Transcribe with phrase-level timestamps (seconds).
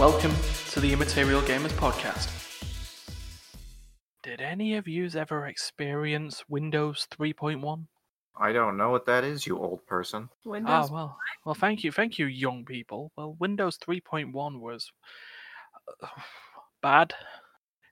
[0.00, 0.34] Welcome
[0.70, 2.30] to the Immaterial Gamers Podcast.
[4.22, 7.84] Did any of yous ever experience Windows 3.1?
[8.34, 10.30] I don't know what that is, you old person.
[10.46, 10.88] Windows.
[10.88, 13.12] Oh well, well, thank you, thank you, young people.
[13.14, 14.90] Well, Windows 3.1 was
[16.02, 16.06] uh,
[16.82, 17.12] bad.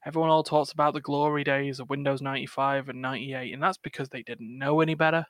[0.06, 4.08] Everyone all talks about the glory days of Windows 95 and 98, and that's because
[4.08, 5.26] they didn't know any better.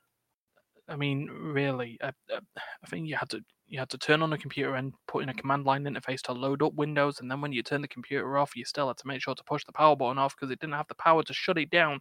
[0.89, 4.39] I mean, really, I, I think you had to you had to turn on the
[4.39, 7.53] computer and put in a command line interface to load up Windows, and then when
[7.53, 9.95] you turn the computer off, you still had to make sure to push the power
[9.95, 12.01] button off because it didn't have the power to shut it down.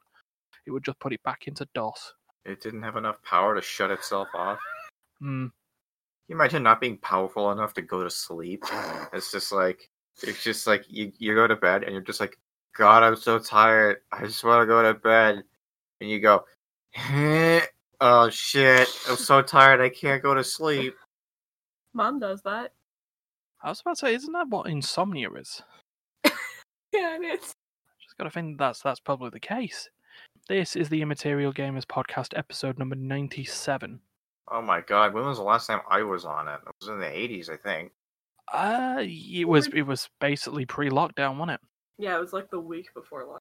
[0.65, 2.13] It would just put it back into DOS.
[2.45, 4.59] It didn't have enough power to shut itself off.
[5.19, 5.47] Hmm.
[6.27, 8.63] You imagine not being powerful enough to go to sleep?
[9.13, 9.89] It's just like
[10.23, 12.37] it's just like you, you go to bed and you're just like,
[12.75, 13.97] God, I'm so tired.
[14.11, 15.43] I just want to go to bed.
[16.01, 16.43] And you go,
[18.01, 19.81] oh shit, I'm so tired.
[19.81, 20.95] I can't go to sleep.
[21.97, 22.73] Mom does that.
[23.63, 25.63] I was about to say, isn't that what insomnia is?
[26.93, 27.39] Yeah, it is.
[28.01, 29.89] Just got to think that's that's probably the case.
[30.47, 33.99] This is the Immaterial Gamers podcast, episode number ninety-seven.
[34.49, 36.59] Oh my god, when was the last time I was on it?
[36.65, 37.91] It was in the 80s, I think.
[38.53, 41.61] Uh, it was it was basically pre-lockdown, wasn't it?
[41.97, 43.39] Yeah, it was like the week before lockdown.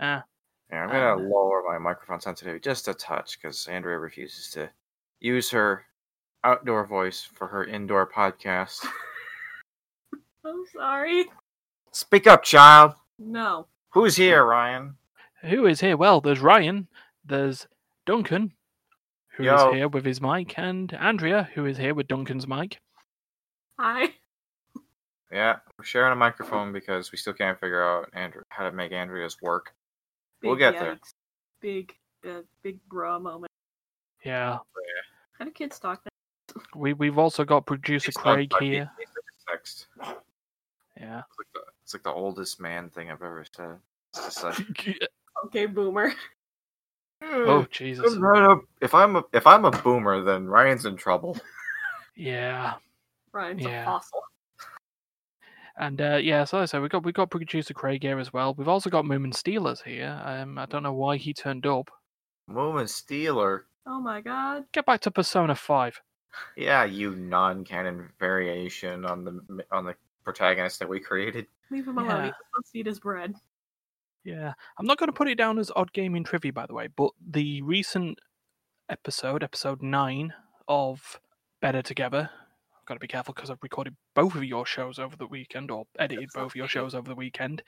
[0.00, 0.24] Ah,
[0.70, 4.68] Yeah, I'm gonna Uh, lower my microphone sensitivity just a touch because Andrea refuses to
[5.20, 5.86] use her
[6.44, 8.84] outdoor voice for her indoor podcast.
[10.44, 11.26] I'm sorry.
[11.92, 12.94] Speak up, child.
[13.18, 13.66] No.
[13.90, 14.94] Who's here, Ryan?
[15.42, 15.96] who is here?
[15.96, 16.86] Well, there's Ryan,
[17.24, 17.66] there's
[18.06, 18.52] Duncan,
[19.36, 19.72] who is Yo.
[19.72, 22.78] here with his mic, and Andrea, who is here with Duncan's mic.
[23.78, 24.08] Hi.
[25.32, 28.92] Yeah, we're sharing a microphone because we still can't figure out Andrew how to make
[28.92, 29.72] Andrea's work.
[30.42, 30.94] We'll Big get there.
[30.96, 31.14] yikes.
[31.60, 31.92] Big,
[32.28, 33.50] uh, big bra moment.
[34.24, 34.58] Yeah,
[35.38, 36.09] How do kids talk now?
[36.74, 38.90] We we've also got producer Craig here.
[38.98, 39.08] he's
[39.48, 39.86] text.
[40.98, 41.20] Yeah.
[41.20, 43.76] It's like, the, it's like the oldest man thing I've ever said.
[44.16, 44.58] It's like,
[45.46, 46.12] Okay, boomer.
[47.22, 48.12] oh Jesus.
[48.12, 51.36] I'm not a- if I'm a, if I'm a boomer, then Ryan's in trouble.
[52.16, 52.74] Yeah.
[53.32, 53.82] Ryan's Yeah.
[53.82, 54.22] a fossil.
[55.78, 58.52] And uh, yeah, so I so we got we got producer Craig here as well.
[58.54, 60.20] We've also got Moomin Steelers here.
[60.24, 61.90] Um, I don't know why he turned up.
[62.50, 63.60] Moomin Steeler.
[63.86, 64.64] Oh my god.
[64.72, 66.02] Get back to Persona Five.
[66.56, 71.46] Yeah, you non-canon variation on the on the protagonist that we created.
[71.70, 72.08] Leave him alone.
[72.08, 72.24] Yeah.
[72.26, 73.34] He's supposed to eat his bread.
[74.24, 76.88] Yeah, I'm not going to put it down as odd gaming trivia, by the way.
[76.94, 78.18] But the recent
[78.90, 80.34] episode, episode nine
[80.68, 81.18] of
[81.62, 82.28] Better Together.
[82.78, 85.70] I've got to be careful because I've recorded both of your shows over the weekend,
[85.70, 87.62] or edited That's not both your shows over the weekend.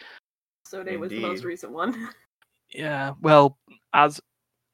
[0.66, 2.08] So day was the most recent one.
[2.74, 3.58] Yeah, well,
[3.92, 4.18] as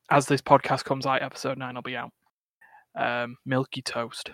[0.08, 2.12] as this podcast comes out, episode nine will be out.
[2.94, 4.30] Um, Milky Toast,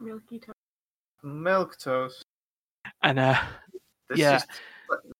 [0.00, 0.56] Milky toast.
[1.22, 2.24] Milk toast.
[3.02, 3.40] and uh,
[4.08, 4.36] This Yeah.
[4.36, 4.46] is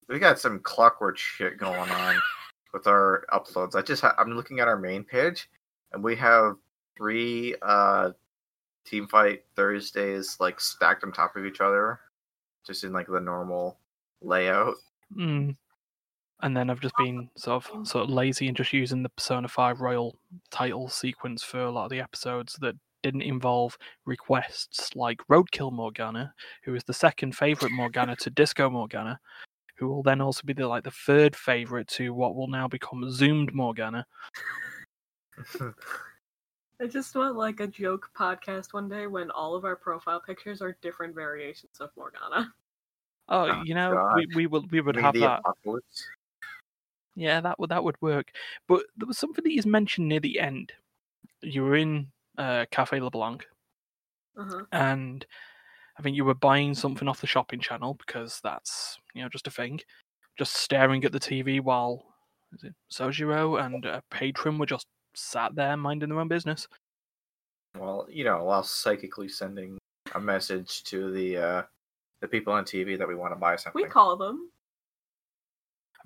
[0.08, 2.16] we got some clockwork shit going on
[2.72, 3.74] with our uploads.
[3.74, 5.48] I just ha- I'm looking at our main page,
[5.92, 6.56] and we have
[6.96, 8.12] three uh
[8.84, 11.98] team fight Thursdays like stacked on top of each other,
[12.66, 13.78] just in like the normal
[14.22, 14.76] layout.
[15.16, 15.56] mm,
[16.46, 19.48] and then I've just been sort of sort of lazy and just using the Persona
[19.48, 20.16] Five Royal
[20.52, 26.32] title sequence for a lot of the episodes that didn't involve requests like Roadkill Morgana,
[26.62, 29.18] who is the second favorite Morgana to Disco Morgana,
[29.76, 33.10] who will then also be the like the third favorite to what will now become
[33.10, 34.06] Zoomed Morgana.
[36.80, 40.62] I just want like a joke podcast one day when all of our profile pictures
[40.62, 42.52] are different variations of Morgana.
[43.28, 44.14] Oh, Oh, you know, God.
[44.14, 45.40] we, we will we would Maybe have the that.
[45.40, 46.06] apocalypse.
[47.16, 48.30] Yeah, that would that would work.
[48.68, 50.72] But there was something that is mentioned near the end.
[51.42, 53.44] You were in uh, Cafe LeBlanc,
[54.36, 54.64] Uh-huh.
[54.72, 55.26] and
[55.98, 59.46] I think you were buying something off the shopping channel because that's you know just
[59.46, 59.80] a thing.
[60.38, 62.04] Just staring at the TV while
[62.52, 66.68] is it Sojiro and a patron were just sat there minding their own business.
[67.78, 69.78] Well, you know, while psychically sending
[70.14, 71.62] a message to the uh
[72.20, 73.82] the people on TV that we want to buy something.
[73.82, 74.50] We call them.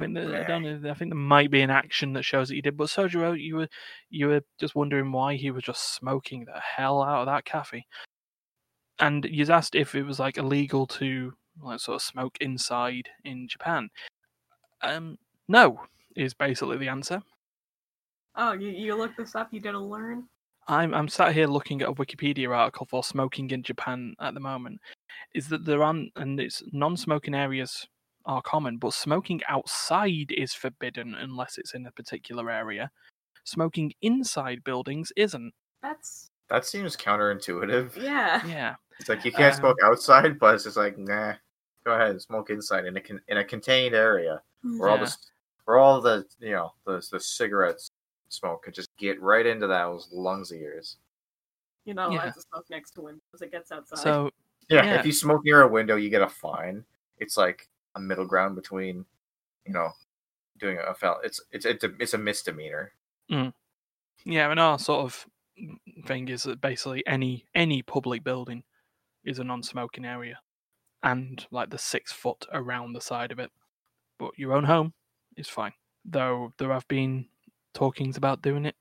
[0.01, 0.91] I think that, I don't know.
[0.91, 2.77] I think there might be an action that shows that you did.
[2.77, 3.69] But Sojiro, you were
[4.09, 7.85] you were just wondering why he was just smoking the hell out of that cafe.
[8.99, 11.33] And you asked if it was like illegal to
[11.63, 13.91] like sort of smoke inside in Japan.
[14.83, 15.19] Um,
[15.49, 15.81] no,
[16.17, 17.23] is basically the answer.
[18.37, 20.25] Oh, you, you looked this up, you didn't learn?
[20.69, 24.41] I'm I'm sat here looking at a Wikipedia article for smoking in Japan at the
[24.41, 24.81] moment.
[25.35, 27.87] Is that there aren't and it's non-smoking areas
[28.31, 32.91] are common, but smoking outside is forbidden unless it's in a particular area.
[33.45, 35.53] Smoking inside buildings isn't.
[35.83, 37.97] That's That seems counterintuitive.
[37.97, 38.47] yeah.
[38.47, 38.77] Yeah.
[38.99, 41.35] It's like you can't Um, smoke outside, but it's just like nah.
[41.85, 45.17] go ahead and smoke inside in a con- in a contained area where all the
[45.65, 47.91] where all the you know the the cigarettes
[48.29, 50.99] smoke could just get right into those lungs of yours.
[51.85, 52.31] You're not allowed Yeah.
[52.33, 53.41] to smoke next to windows.
[53.41, 53.99] It gets outside.
[53.99, 54.31] So
[54.69, 55.01] Yeah, Yeah.
[55.01, 56.85] if you smoke near a window, you get a fine.
[57.19, 59.05] It's like a middle ground between,
[59.67, 59.91] you know,
[60.59, 61.21] doing a fel.
[61.25, 62.93] It's it's it's a it's a misdemeanor.
[64.25, 65.27] yeah, and our sort of
[66.07, 68.65] thing is that basically any any public building
[69.25, 70.39] is a non-smoking area,
[71.03, 73.51] and like the six foot around the side of it.
[74.19, 74.93] But your own home
[75.37, 75.73] is fine.
[76.05, 77.27] Though there have been
[77.75, 78.75] talkings about doing it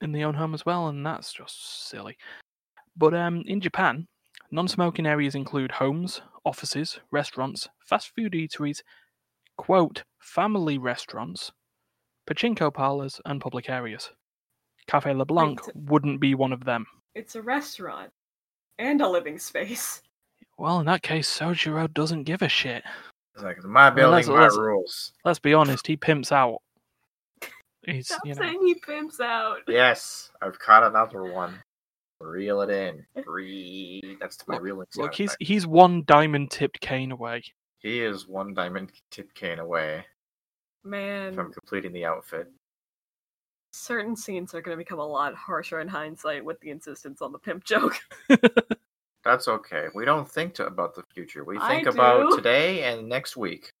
[0.00, 2.16] in the own home as well, and that's just silly.
[2.96, 4.06] But um, in Japan,
[4.50, 8.82] non-smoking areas include homes, offices, restaurants, fast food eateries,
[9.56, 11.52] quote family restaurants,
[12.28, 14.10] pachinko parlors, and public areas.
[14.86, 15.76] Cafe LeBlanc Wait.
[15.76, 16.86] wouldn't be one of them.
[17.14, 18.10] it's a restaurant
[18.78, 20.02] and a living space.
[20.58, 22.82] Well, in that case, Sojiro doesn't give a shit.
[23.34, 25.12] It's like my building, let's- my let's- rules.
[25.24, 26.62] Let's be honest, he pimps out.
[27.86, 29.58] He's, Stop you know, saying he pimps out.
[29.68, 31.54] Yes, I've caught another one.
[32.20, 33.04] Reel it in.
[33.16, 33.22] Eh.
[33.24, 34.18] Breathe.
[34.20, 35.42] That's my reeling look, he's effect.
[35.42, 37.42] he's one diamond tipped cane away.
[37.78, 40.04] He is one diamond tipped cane away
[40.82, 42.48] Man, from completing the outfit.
[43.72, 47.32] certain scenes are going to become a lot harsher in hindsight with the insistence on
[47.32, 47.98] the pimp joke.
[49.24, 49.86] That's okay.
[49.94, 51.44] We don't think to, about the future.
[51.44, 53.72] We think about today and next week,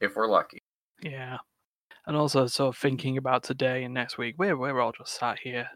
[0.00, 0.58] if we're lucky.
[1.00, 1.38] Yeah.
[2.06, 4.34] And also sort of thinking about today and next week.
[4.36, 5.68] We're we're all just sat here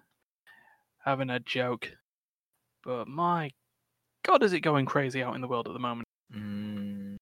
[1.08, 1.90] having a joke.
[2.84, 3.50] But my
[4.24, 6.06] god is it going crazy out in the world at the moment.
[6.34, 7.16] Mm,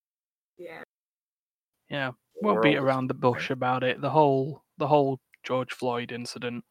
[0.59, 0.83] Yeah.
[1.89, 2.11] Yeah.
[2.43, 4.01] Won't beat around the bush about it.
[4.01, 6.65] The whole the whole George Floyd incident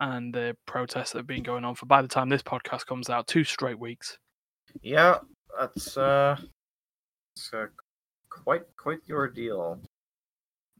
[0.00, 3.08] and the protests that have been going on for by the time this podcast comes
[3.08, 4.18] out, two straight weeks.
[4.82, 5.18] Yeah,
[5.58, 6.36] that's uh,
[7.34, 7.66] it's uh,
[8.28, 9.80] quite quite the ordeal.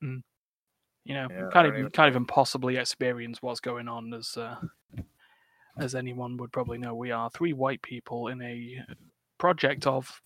[0.02, 4.12] You know, Yeah, I can't don't even even- can't even possibly experience what's going on
[4.12, 4.56] as uh,
[5.78, 6.94] as anyone would probably know.
[6.94, 8.84] We are three white people in a
[9.38, 10.20] project of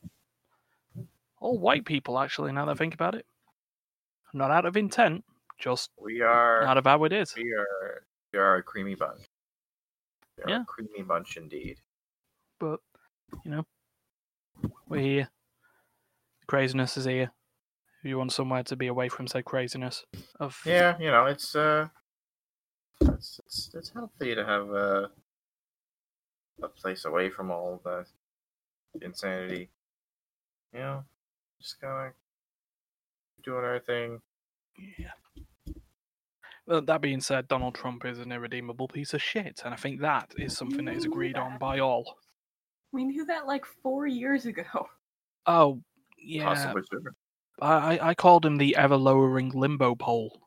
[1.38, 2.18] all white people.
[2.18, 3.26] Actually, now that I think about it,
[4.32, 5.24] not out of intent,
[5.58, 7.34] just We are out of how it is.
[7.36, 9.20] we are we are a creamy bunch.
[10.38, 10.62] We are Yeah.
[10.62, 11.78] a creamy bunch indeed.
[12.58, 12.80] But
[13.44, 13.66] you know,
[14.88, 15.30] we're here.
[16.46, 17.30] Craziness is here.
[18.02, 20.04] If you want somewhere to be away from said craziness
[20.40, 21.88] of Yeah, you know, it's uh,
[23.00, 25.10] it's it's, it's healthy to have a
[26.62, 28.04] a place away from all the
[29.00, 29.68] insanity.
[30.72, 31.04] You know,
[31.60, 32.12] just kind of
[33.44, 34.20] doing our thing.
[34.98, 35.12] Yeah.
[36.66, 40.00] Well, that being said, Donald Trump is an irredeemable piece of shit, and I think
[40.00, 42.16] that is something that is agreed on by all.
[42.92, 44.64] We knew that like four years ago.
[45.44, 45.82] Oh,
[46.24, 46.44] yeah.
[46.44, 47.14] Possibly sooner.
[47.60, 50.40] I, I- I called him the ever lowering limbo pole.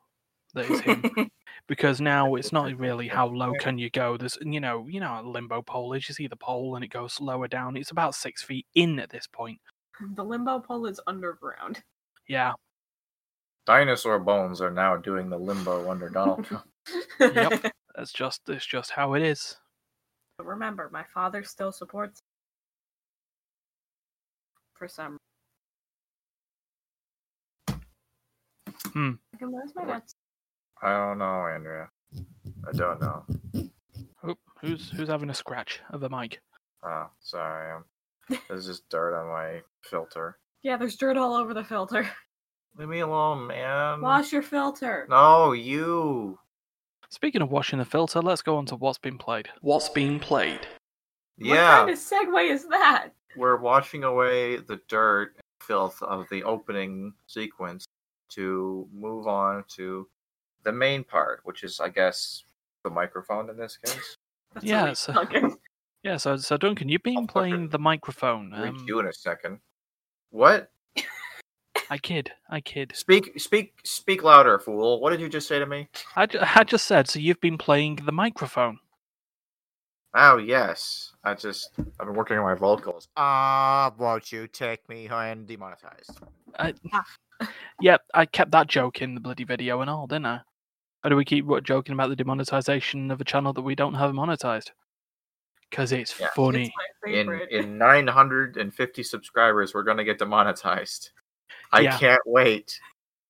[0.54, 1.30] That is him.
[1.67, 4.17] because now it's not really how low can you go.
[4.17, 6.07] There's you know, you know a limbo pole is.
[6.07, 7.77] You see the pole and it goes lower down.
[7.77, 9.59] It's about six feet in at this point.
[10.15, 11.81] the limbo pole is underground.
[12.27, 12.53] Yeah.
[13.65, 16.65] Dinosaur bones are now doing the limbo under Donald Trump.
[17.19, 17.72] Yep.
[17.95, 19.55] That's just that's just how it is.
[20.38, 22.19] But remember, my father still supports
[24.74, 25.17] for some.
[28.91, 29.12] Hmm.
[29.39, 30.13] Where's my nuts?
[30.82, 31.89] I don't know, Andrea.
[32.67, 33.24] I don't know.
[34.27, 36.41] Oop, who's who's having a scratch of the mic?
[36.84, 37.74] Oh, sorry.
[38.29, 40.38] Um, there's just dirt on my filter.
[40.63, 42.10] Yeah, there's dirt all over the filter.
[42.77, 44.01] Leave me alone, man.
[44.01, 45.08] Wash your filter.
[45.10, 46.38] No, you.
[47.10, 49.48] Speaking of washing the filter, let's go on to what's been played.
[49.62, 50.67] What's been played?
[51.38, 51.86] Yeah.
[51.86, 53.10] What kind of segue is that?
[53.36, 57.86] we're washing away the dirt and filth of the opening sequence
[58.29, 60.08] to move on to
[60.65, 62.43] the main part, which is, I guess,
[62.84, 64.17] the microphone in this case.
[64.53, 65.57] That's Yeah, so- fucking-
[66.03, 68.53] Yeah, so so Duncan, you've been I'll playing the microphone.
[68.53, 69.57] Um, you in a second.
[70.29, 70.69] What?
[71.89, 72.91] I kid, I kid.
[72.95, 75.00] Speak, speak, speak louder, fool.
[75.01, 75.88] What did you just say to me?
[76.15, 77.17] I, I just said so.
[77.17, 78.77] You've been playing the microphone.
[80.13, 83.07] Oh yes, I just I've been working on my vocals.
[83.17, 86.19] Ah, won't you take me and demonetized?
[87.81, 90.39] Yep, I kept that joke in the bloody video and all, didn't I?
[91.05, 93.93] Or do we keep what, joking about the demonetization of a channel that we don't
[93.93, 94.71] have monetized?
[95.69, 96.29] Because it's Yeah.
[96.35, 96.74] funny.
[97.05, 101.12] It's In in 950 subscribers, we're gonna get demonetized.
[101.71, 101.97] I Yeah.
[102.00, 102.79] can't wait.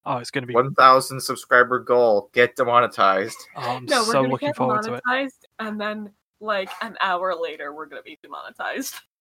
[0.05, 0.53] Oh, it's going to be.
[0.53, 2.29] 1,000 subscriber goal.
[2.31, 3.35] Get demonetized.
[3.55, 5.03] Oh, I'm no, we're so gonna looking get forward to it.
[5.05, 8.95] monetized, and then like an hour later, we're gonna be demonetized.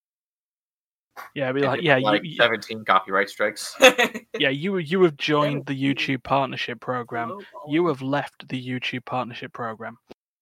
[1.34, 3.74] Yeah, be like, yeah, have, you, like you- seventeen copyright strikes.
[4.38, 7.38] yeah, you you have joined the YouTube partnership program.
[7.68, 9.98] You have left the YouTube partnership program.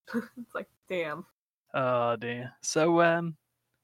[0.15, 1.25] it's like, damn.
[1.75, 2.53] Oh dear.
[2.63, 3.37] So um,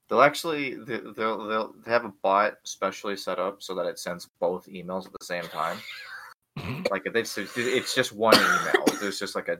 [0.08, 3.98] They'll actually they- they'll they'll they have a bot specially set up so that it
[3.98, 5.76] sends both emails at the same time.
[6.90, 8.84] like it's it's just one email.
[9.00, 9.58] There's just like a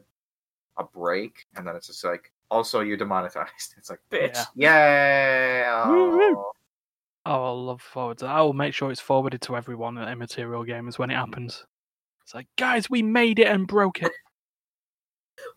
[0.78, 3.74] a break, and then it's just like also you're demonetized.
[3.76, 4.34] It's like Bitch.
[4.54, 5.84] Yeah.
[5.84, 5.88] yeah.
[5.90, 6.36] Woo, woo.
[6.38, 6.52] oh.
[7.28, 8.26] Oh, I'll look forward to.
[8.26, 11.64] I will make sure it's forwarded to everyone at Immaterial Gamers when it happens.
[12.22, 14.12] It's like, guys, we made it and broke it.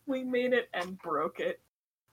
[0.06, 1.60] We made it and broke it.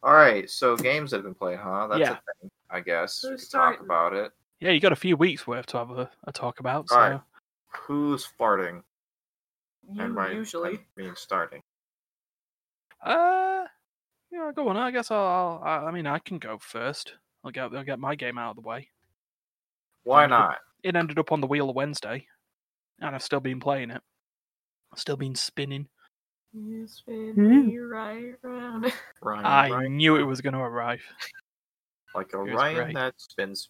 [0.01, 1.85] All right, so games that have been played, huh?
[1.87, 2.13] That's Yeah.
[2.13, 3.21] a thing, I guess.
[3.21, 4.31] Who's We can talk about it.
[4.59, 6.89] Yeah, you got a few weeks worth to have a, a talk about.
[6.89, 7.21] So Alright.
[7.67, 8.81] Who's farting?
[9.93, 10.77] You and by usually.
[10.77, 11.61] I mean starting.
[13.03, 13.65] Uh,
[14.31, 14.77] yeah, go on.
[14.77, 15.61] I guess I'll.
[15.63, 17.13] I'll I I mean, I can go first.
[17.43, 17.73] I'll get.
[17.73, 18.89] I'll get my game out of the way.
[20.09, 20.57] Why Thank not?
[20.83, 22.25] It ended up on the wheel of Wednesday,
[22.99, 24.01] and I've still been playing it.
[24.95, 25.87] Still been spinning.
[26.51, 27.67] You spin Mm.
[27.67, 28.91] me right round.
[29.21, 31.01] Ryan, I Ryan, knew it was going to arrive.
[32.15, 32.95] like a it Ryan great.
[32.95, 33.69] that spins.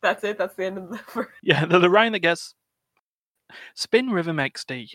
[0.00, 0.38] That's it.
[0.38, 1.28] That's the end of the first.
[1.42, 2.54] Yeah, the, the Ryan that gets
[3.74, 4.92] Spin Rhythm XD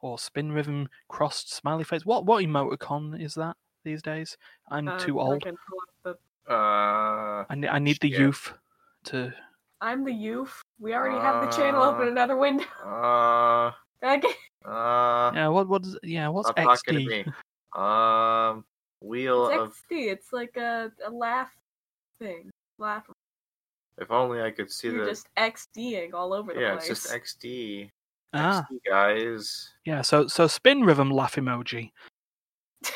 [0.00, 2.04] or Spin Rhythm crossed smiley face.
[2.04, 4.36] What what emoticon is that these days?
[4.70, 5.42] I'm Uh, too old.
[5.44, 5.78] can pull
[6.12, 8.52] up the- Uh, I, ne- I need the youth
[9.04, 9.32] to.
[9.80, 10.60] I'm the youth.
[10.80, 12.64] We already have the channel open Uh, another window.
[12.84, 14.28] uh, Okay.
[14.64, 15.32] uh.
[15.34, 16.28] Yeah, what what is yeah?
[16.28, 17.24] What's Stop talking to
[17.74, 17.78] XD?
[17.78, 18.64] Um,
[19.00, 19.74] wheel It's of.
[19.90, 20.10] XD.
[20.12, 21.52] It's like a, a laugh
[22.20, 22.50] thing.
[22.78, 23.04] Laugh.
[23.98, 25.10] If only I could see You're the.
[25.10, 27.02] just XDing all over the Yeah, it's place.
[27.02, 27.90] just XD.
[28.32, 29.68] Ah, XD guys.
[29.84, 30.02] yeah.
[30.02, 31.90] So so Spin Rhythm laugh emoji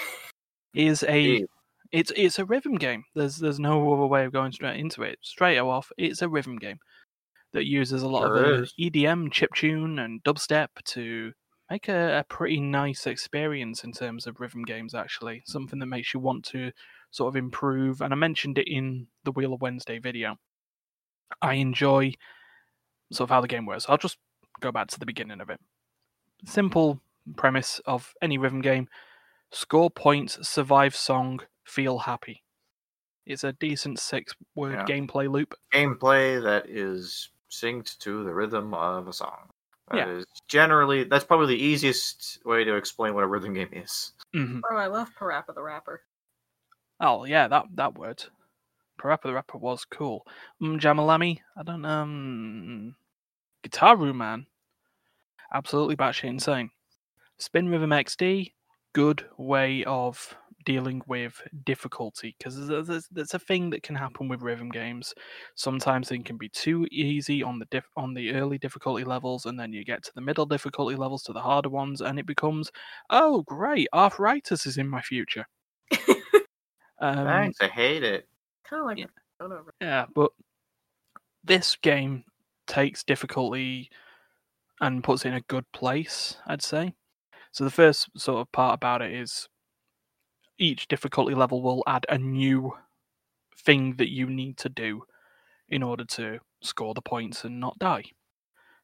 [0.74, 1.46] is a Steve,
[1.92, 3.04] it's it's a rhythm game.
[3.14, 5.18] There's there's no other way of going straight into it.
[5.22, 6.78] Straight off, it's a rhythm game
[7.52, 8.66] that uses a lot Sure of uh.
[8.80, 11.32] EDM, chiptune, and dubstep to
[11.70, 14.94] make a, a pretty nice experience in terms of rhythm games.
[14.94, 16.72] Actually, something that makes you want to
[17.10, 18.00] sort of improve.
[18.00, 20.36] And I mentioned it in the Wheel of Wednesday video.
[21.40, 22.14] I enjoy
[23.12, 23.86] sort of how the game works.
[23.88, 24.16] I'll just
[24.60, 25.60] go back to the beginning of it.
[26.46, 27.00] Simple
[27.36, 28.88] premise of any rhythm game
[29.52, 32.42] score points, survive song, feel happy.
[33.26, 34.84] It's a decent six word Yeah.
[34.86, 35.54] gameplay loop.
[35.72, 39.48] gameplay that is synced to the rhythm of a song.
[39.90, 40.40] That is Yeah.
[40.48, 44.12] generally that's probably the easiest way to explain what a rhythm game is.
[44.34, 46.02] hmm Oh, I love Parappa the Rapper.
[47.00, 48.24] Oh yeah, that that word.
[49.00, 50.26] Parappa the Rapper was cool.
[50.60, 51.88] Um, Jammer Lammy, I don't know.
[52.02, 52.96] Um,
[53.64, 54.46] Guitaroo Man,
[55.52, 56.70] absolutely batshit insane.
[57.38, 58.52] Spin Rhythm XD,
[58.92, 64.28] good way of dealing with difficulty because there's, there's, there's a thing that can happen
[64.28, 65.14] with rhythm games.
[65.54, 69.58] Sometimes they can be too easy on the diff- on the early difficulty levels, and
[69.58, 72.70] then you get to the middle difficulty levels to the harder ones, and it becomes,
[73.10, 75.46] oh great, arthritis is in my future.
[77.00, 78.28] Um, Thanks, I hate it.
[78.64, 79.06] kind of like Yeah.
[79.80, 80.30] Yeah, but
[81.42, 82.24] this game
[82.68, 83.90] takes difficulty
[84.80, 86.94] and puts it in a good place, I'd say.
[87.50, 89.48] So the first sort of part about it is
[90.58, 92.72] each difficulty level will add a new
[93.56, 95.04] thing that you need to do
[95.68, 98.04] in order to score the points and not die.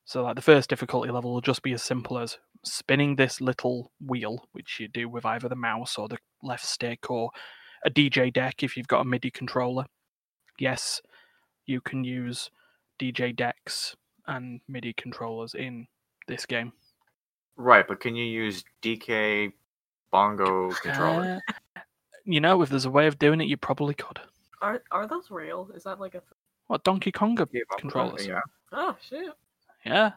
[0.05, 3.93] So like the first difficulty level will just be as simple as spinning this little
[4.01, 7.31] wheel, which you do with either the mouse or the left stick or
[7.85, 9.85] a DJ deck if you've got a MIDI controller
[10.59, 11.01] yes,
[11.67, 12.51] you can use
[13.01, 13.97] DJ decks
[14.27, 15.87] and MIDI controllers in
[16.27, 16.73] this game.
[17.57, 19.53] Right, but can you use DK
[20.11, 21.41] bongo controller?
[21.77, 21.83] Uh,
[22.25, 24.21] you know, if there's a way of doing it, you probably could.
[24.61, 25.71] Are are those real?
[25.75, 26.23] Is that like a?
[26.67, 28.27] What Donkey Konga Yeah, controllers?
[28.27, 28.41] Yeah,
[28.73, 29.33] Oh shit!
[29.85, 30.13] Yeah,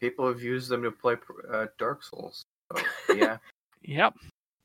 [0.00, 1.16] people have used them to play
[1.52, 2.44] uh, Dark Souls.
[2.72, 2.82] So,
[3.14, 3.38] yeah,
[3.82, 4.14] yep.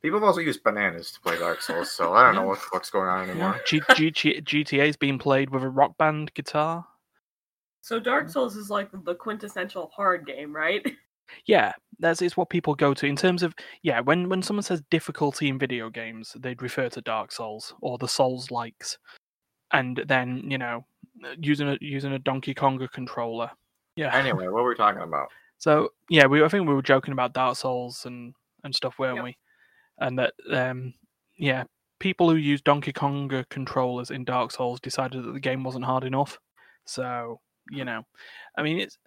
[0.02, 1.92] people have also used bananas to play Dark Souls.
[1.92, 3.62] So I don't know what the fuck's going on anymore.
[3.68, 6.86] G- G- G- GTA's being played with a rock band guitar.
[7.82, 10.86] So Dark Souls is like the quintessential hard game, right?
[11.46, 14.00] Yeah, that's it's what people go to in terms of yeah.
[14.00, 18.08] When when someone says difficulty in video games, they'd refer to Dark Souls or the
[18.08, 18.98] Souls likes,
[19.72, 20.86] and then you know
[21.40, 23.50] using a using a Donkey Konga controller.
[23.96, 24.16] Yeah.
[24.18, 25.28] Anyway, what were we talking about?
[25.58, 28.34] So yeah, we I think we were joking about Dark Souls and
[28.64, 29.24] and stuff, weren't Yep.
[29.26, 29.38] we?
[30.00, 30.94] And that um
[31.38, 31.64] yeah,
[32.00, 36.04] people who use Donkey Konga controllers in Dark Souls decided that the game wasn't hard
[36.04, 36.40] enough.
[36.86, 38.04] So you know,
[38.58, 38.98] I mean it's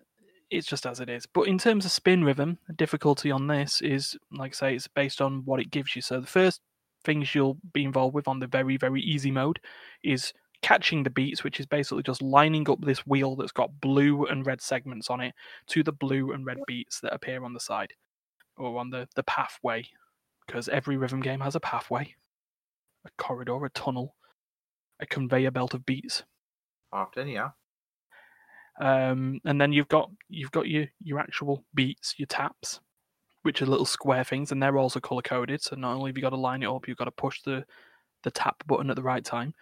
[0.55, 1.27] it's just as it is.
[1.27, 4.89] But in terms of spin rhythm, the difficulty on this is like I say, it's
[4.89, 6.03] based on what it gives you.
[6.03, 6.61] So the first
[7.05, 9.61] things you'll be involved with on the very very easy mode
[10.03, 10.33] is
[10.63, 14.47] catching the beats, which is basically just lining up this wheel that's got blue and
[14.47, 15.35] red segments on it
[15.67, 17.93] to the blue and red beats that appear on the side
[18.57, 19.85] or on the, the pathway.
[20.47, 22.15] Because every rhythm game has a pathway,
[23.07, 24.15] a corridor, a tunnel,
[25.01, 26.23] a conveyor belt of beats.
[26.93, 27.51] Often, yeah.
[28.81, 32.81] Um, and then you've got you've got your your actual beats, your taps,
[33.43, 35.63] which are little square things, and they're also color coded.
[35.63, 37.65] So not only have you got to line it up, you've got to push the
[38.25, 39.55] the tap button at the right time.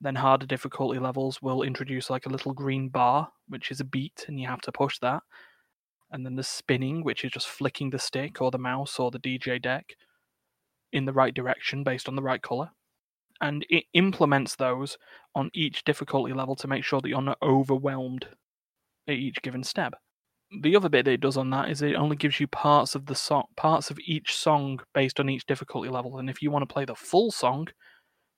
[0.00, 4.24] Then harder difficulty levels will introduce like a little green bar, which is a beat,
[4.28, 5.22] and you have to push that.
[6.10, 9.18] And then the spinning, which is just flicking the stick or the mouse or the
[9.18, 9.94] DJ deck
[10.92, 12.70] in the right direction based on the right color.
[13.40, 14.98] And it implements those
[15.34, 18.26] on each difficulty level to make sure that you're not overwhelmed
[19.06, 19.94] at each given step.
[20.62, 23.06] The other bit that it does on that is it only gives you parts of
[23.06, 26.18] the song, parts of each song based on each difficulty level.
[26.18, 27.68] And if you want to play the full song,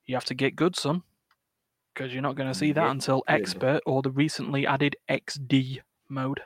[0.05, 1.03] you have to get good, some
[1.93, 5.79] because you're not going to see that Get until expert or the recently added XD
[6.09, 6.41] mode.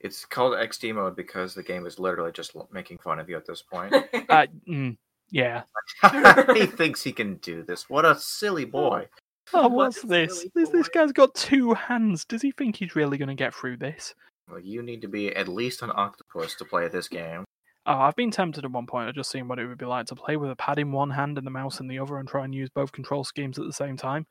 [0.00, 3.46] It's called XD mode because the game is literally just making fun of you at
[3.46, 3.94] this point.
[4.28, 4.94] Uh, mm,
[5.30, 5.62] yeah.
[6.54, 7.88] he thinks he can do this.
[7.88, 9.08] What a silly oh, boy.
[9.52, 10.38] Oh, What what's a this?
[10.38, 12.24] silly This, this guy's got two hands.
[12.24, 14.14] Does he think he's really going to get through this?
[14.50, 17.44] Well, you need to be at least an octopus to play this game.
[17.86, 19.08] Oh, I've been tempted at one point.
[19.08, 21.10] I've just seen what it would be like to play with a pad in one
[21.10, 23.64] hand and the mouse in the other and try and use both control schemes at
[23.64, 24.26] the same time.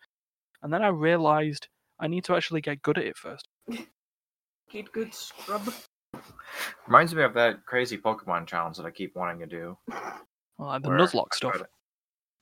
[0.61, 1.67] And then I realised
[1.99, 3.47] I need to actually get good at it first.
[4.69, 5.73] Get good scrub.
[6.87, 9.77] Reminds me of that crazy Pokemon challenge that I keep wanting to do.
[10.57, 11.61] Well, like the where Nuzlocke stuff.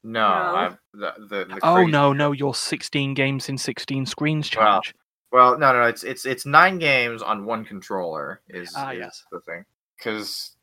[0.03, 0.55] No, No.
[0.55, 4.63] I've, the, the, the Oh crazy- no, no, your 16 games in 16 screens Well,
[4.65, 4.93] challenge.
[5.31, 8.99] Well, no, no, no, it's it's it's nine games on one controller is, Ah, is
[8.99, 9.23] yes.
[9.31, 9.65] the thing
[9.97, 10.55] because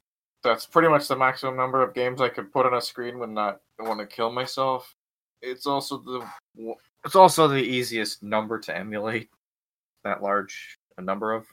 [0.42, 3.34] that's pretty much the maximum number of games I could put on a screen when
[3.34, 4.94] not want to kill myself.
[5.42, 6.26] It's also the
[7.04, 9.28] it's also the easiest number to emulate
[10.04, 11.46] that large a number of.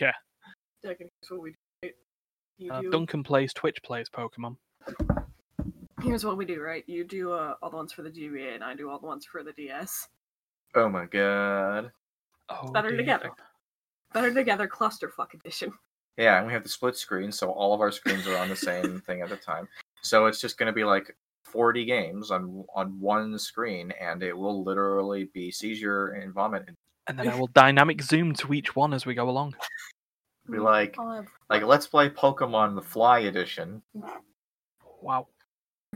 [0.00, 0.12] yeah.
[0.84, 1.56] Second, here's what we do.
[1.82, 1.94] right?
[2.58, 4.56] You Uh, do Duncan plays Twitch plays Pokemon.
[6.02, 6.84] Here's what we do, right?
[6.86, 9.24] You do uh, all the ones for the GBA, and I do all the ones
[9.24, 10.08] for the DS.
[10.74, 11.90] Oh my god!
[12.48, 13.30] Oh, better dear together.
[14.12, 15.72] Better together, clusterfuck edition.
[16.16, 18.56] Yeah, and we have the split screen, so all of our screens are on the
[18.56, 19.68] same thing at the time.
[20.02, 24.36] So it's just going to be like 40 games on on one screen, and it
[24.36, 26.68] will literally be seizure and vomit.
[27.06, 29.54] And then I will dynamic zoom to each one as we go along.
[30.50, 30.96] Be like,
[31.48, 33.82] like let's play Pokemon the Fly Edition.
[35.04, 35.28] Wow.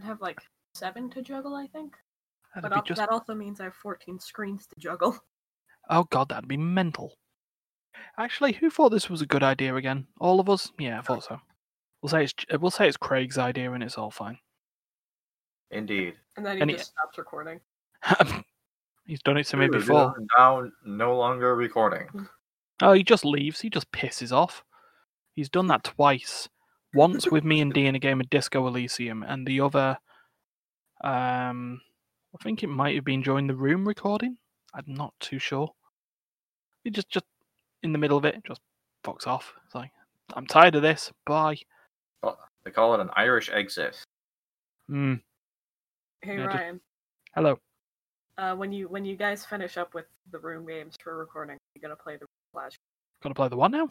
[0.03, 0.39] I have like
[0.75, 1.95] seven to juggle, I think.
[2.55, 5.19] That'd But be al- just that also means I have 14 screens to juggle.
[5.91, 7.15] Oh god, that'd be mental.
[8.19, 10.07] Actually, who thought this was a good idea again?
[10.21, 10.71] All of us?
[10.79, 11.41] Yeah, I thought so.
[12.03, 14.37] We'll say it's we'll say it's Craig's idea, and it's all fine.
[15.71, 16.15] Indeed.
[16.37, 17.59] And then he And he- just stops recording.
[19.07, 20.15] He's done it to me Dude, before.
[20.37, 22.09] Now, no longer recording.
[22.83, 23.61] Oh, he just leaves.
[23.63, 24.63] He just pisses off.
[25.33, 26.51] He's done that twice.
[26.95, 29.99] Once with me and D in a game of Disco Elysium, and the other,
[31.05, 31.81] um,
[32.35, 34.37] I think it might have been during the room recording.
[34.75, 35.71] I'm not too sure.
[36.85, 37.27] He just, just
[37.83, 38.61] in the middle of it, just
[39.05, 39.53] fucks off.
[39.67, 39.91] It's like,
[40.35, 41.13] I'm tired of this.
[41.27, 41.59] Bye.
[42.65, 43.97] They call it an Irish exit.
[44.89, 45.15] Hmm.
[46.23, 46.81] Hey Yeah, just- Ryan,
[47.35, 47.59] Hello.
[48.37, 51.81] uh, when you when you guys finish up with the room games for recording, you're
[51.83, 52.73] gonna play the flash
[53.23, 53.89] Gonna play the what now?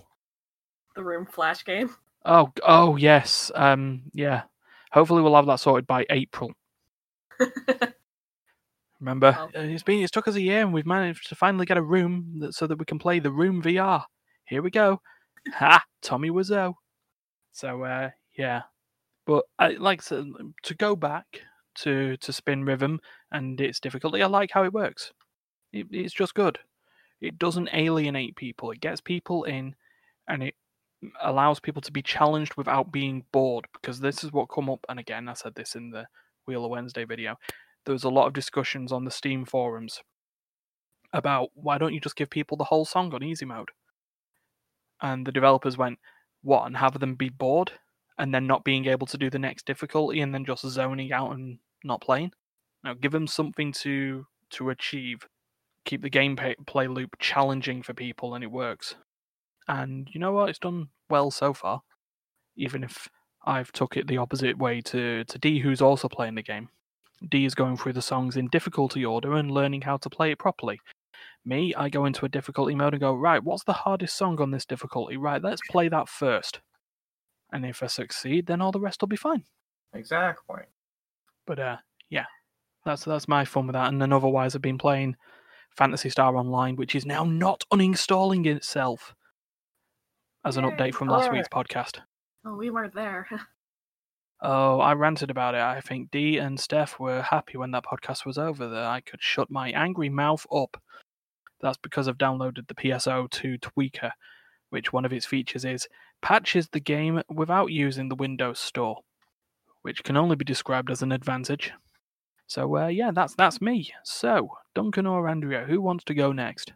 [0.96, 1.96] the room flash game.
[2.26, 3.52] Oh, oh yes.
[3.56, 4.44] Um, yeah.
[4.92, 6.52] Hopefully we'll have that sorted by April.
[9.00, 11.78] Remember, uh, it's been it's took us a year, and we've managed to finally get
[11.78, 14.04] a room that, so that we can play the Room VR.
[14.46, 15.02] Here we go.
[15.54, 15.82] Ha!
[16.02, 16.74] Tommy Wiseau.
[17.54, 18.64] So uh, yeah,
[19.26, 21.26] but I like to, to go back
[21.76, 23.00] to to Spin Rhythm
[23.32, 24.22] and its difficulty.
[24.22, 25.14] I like how it works.
[25.72, 26.60] It, it's just good.
[27.22, 28.72] It doesn't alienate people.
[28.72, 29.76] It gets people in,
[30.28, 30.56] and it
[31.22, 33.66] allows people to be challenged without being bored.
[33.74, 36.08] Because this is what come up, and again, I said this in the
[36.46, 37.38] Wheel of Wednesday video
[37.88, 40.02] there was a lot of discussions on the Steam forums
[41.14, 43.70] about why don't you just give people the whole song on easy mode?
[45.02, 45.98] And the developers went,
[46.44, 47.72] what, and have them be bored
[48.18, 51.32] and then not being able to do the next difficulty and then just zoning out
[51.32, 52.34] and not playing?
[52.84, 55.26] Now give them something to to achieve.
[55.86, 58.96] Keep the gameplay loop challenging for people and it works.
[59.68, 60.50] And you know what?
[60.50, 61.82] It's done well so far.
[62.56, 63.08] Even if
[63.46, 66.70] I've took it the opposite way to, to D who's also playing the game.
[67.30, 70.40] D is going through the songs in difficulty order and learning how to play it
[70.40, 70.80] properly.
[71.46, 74.52] Me, I go into a difficulty mode and go, right, what's the hardest song on
[74.52, 75.18] this difficulty?
[75.18, 76.60] Right, let's play that first.
[77.52, 79.44] And if I succeed, then all the rest will be fine.
[79.94, 80.64] Exactly.
[81.46, 81.78] But uh,
[82.10, 82.26] yeah,
[82.86, 83.90] That's that's my fun with that.
[83.90, 85.16] And then otherwise, I've been playing
[85.72, 89.14] Phantasy Star Online, which is now not uninstalling itself
[90.48, 92.00] as an update from last week's podcast.
[92.46, 93.28] Oh, we weren't there.
[94.40, 95.62] Oh, I ranted about it.
[95.62, 99.20] I think Dee and Steph were happy when that podcast was over that I could
[99.20, 100.80] shut my angry mouth up.
[101.60, 104.12] That's because I've downloaded the PSO2 Tweaker,
[104.70, 105.88] which one of its features is
[106.22, 109.00] patches the game without using the Windows Store,
[109.82, 111.74] which can only be described as an advantage.
[112.46, 113.92] So uh, yeah, that's that's me.
[114.04, 116.74] So Duncan or Andrea, who wants to go next?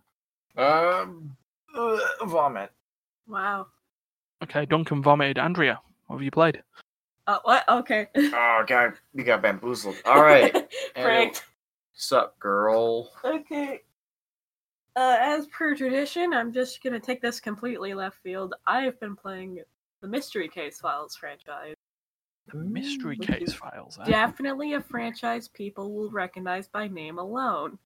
[0.58, 1.38] Um,
[1.76, 2.72] uh, vomit.
[3.28, 3.68] Wow.
[4.44, 5.38] Okay, Duncan vomited.
[5.38, 6.62] Andrea, what have you played?
[7.28, 7.68] Uh, what?
[7.70, 8.08] Okay.
[8.16, 9.96] Oh god, we got bamboozled.
[10.06, 10.54] All right,
[10.96, 11.46] Pranked.
[11.94, 13.12] sup, girl?
[13.24, 13.82] Okay.
[14.96, 18.56] Uh, as per tradition, I'm just gonna take this completely left field.
[18.66, 19.60] I have been playing
[20.02, 21.76] the Mystery Case Files franchise.
[22.48, 24.00] The Mystery Which Case Files.
[24.02, 24.06] eh?
[24.10, 27.78] Definitely a franchise people will recognize by name alone.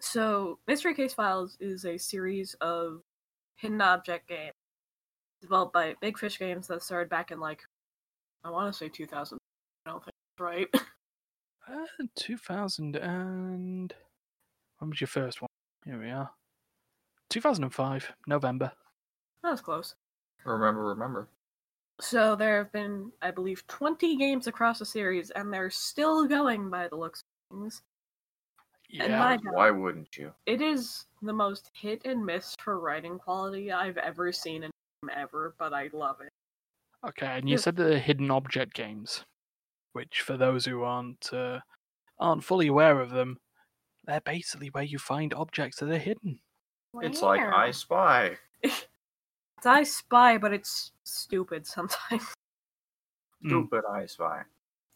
[0.00, 3.02] So, Mystery Case Files is a series of
[3.58, 4.52] hidden object game
[5.40, 7.60] developed by Big Fish Games that started back in like
[8.44, 9.38] I want to say 2000.
[9.86, 10.68] I don't think that's right.
[11.70, 11.84] Uh,
[12.16, 13.92] 2000 and
[14.78, 15.48] when was your first one?
[15.84, 16.30] Here we are.
[17.28, 18.72] 2005, November.
[19.42, 19.94] that was close.
[20.46, 21.28] Remember, remember.
[22.00, 26.70] So there have been, I believe, 20 games across the series, and they're still going
[26.70, 27.82] by the looks of things.
[28.88, 29.18] Yeah.
[29.18, 30.32] my God, Why wouldn't you?
[30.46, 35.18] it is the most hit and miss for writing quality I've ever seen in a
[35.18, 36.28] ever, but I love it.
[37.06, 37.60] Okay, and you Yeah.
[37.60, 39.24] said the hidden object games,
[39.92, 41.60] which for those who aren't uh,
[42.18, 43.38] aren't fully aware of them,
[44.04, 46.40] they're basically where you find objects that are hidden.
[47.00, 47.54] It's like Where?
[47.54, 48.38] I Spy.
[48.62, 52.34] It's I Spy, but it's stupid sometimes.
[53.44, 53.50] Mm.
[53.50, 54.42] Stupid I Spy.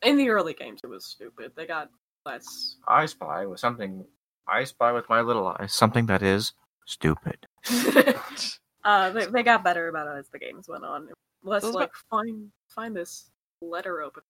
[0.03, 1.53] In the early games, it was stupid.
[1.55, 1.91] They got
[2.27, 2.75] less.
[2.89, 4.05] I Spy was something.
[4.49, 5.73] I Spy with my little eyes.
[5.73, 6.53] Something that is
[6.87, 7.47] stupid.
[8.85, 11.09] uh, they, they got better about it as the games went on.
[11.43, 14.23] Less Those like find find this letter open,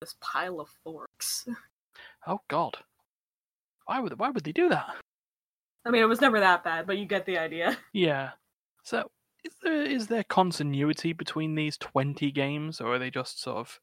[0.00, 1.46] this pile of forks.
[2.26, 2.76] Oh God,
[3.86, 4.96] why would why would they do that?
[5.84, 7.78] I mean, it was never that bad, but you get the idea.
[7.92, 8.30] Yeah.
[8.82, 9.10] So
[9.44, 13.80] is there is there continuity between these twenty games, or are they just sort of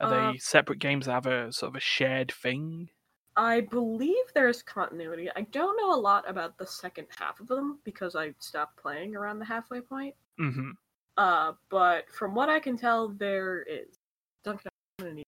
[0.00, 2.90] are Uh, they separate games that have a sort of a shared thing?
[3.36, 5.28] I believe there's continuity.
[5.36, 9.14] I don't know a lot about the second half of them because I stopped playing
[9.14, 10.14] around the halfway point.
[10.40, 10.70] Mm-hmm.
[11.18, 13.96] Uh, but from what I can tell, there is.
[14.44, 15.24] Duncan, I'm gonna need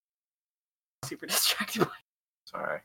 [1.04, 1.80] super distracted.
[1.84, 1.90] by-
[2.46, 2.80] Sorry.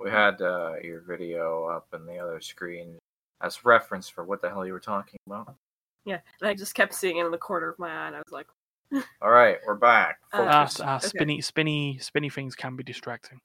[0.00, 2.98] We had uh, your video up in the other screen
[3.42, 5.54] as reference for what the hell you were talking about.
[6.04, 8.20] Yeah, and I just kept seeing it in the corner of my eye, and I
[8.20, 8.46] was like,
[9.22, 10.18] All right, we're back.
[10.32, 10.80] Uh, Focus.
[10.80, 11.06] ah, okay.
[11.06, 13.40] spinny, spinny, spinny things can be distracting.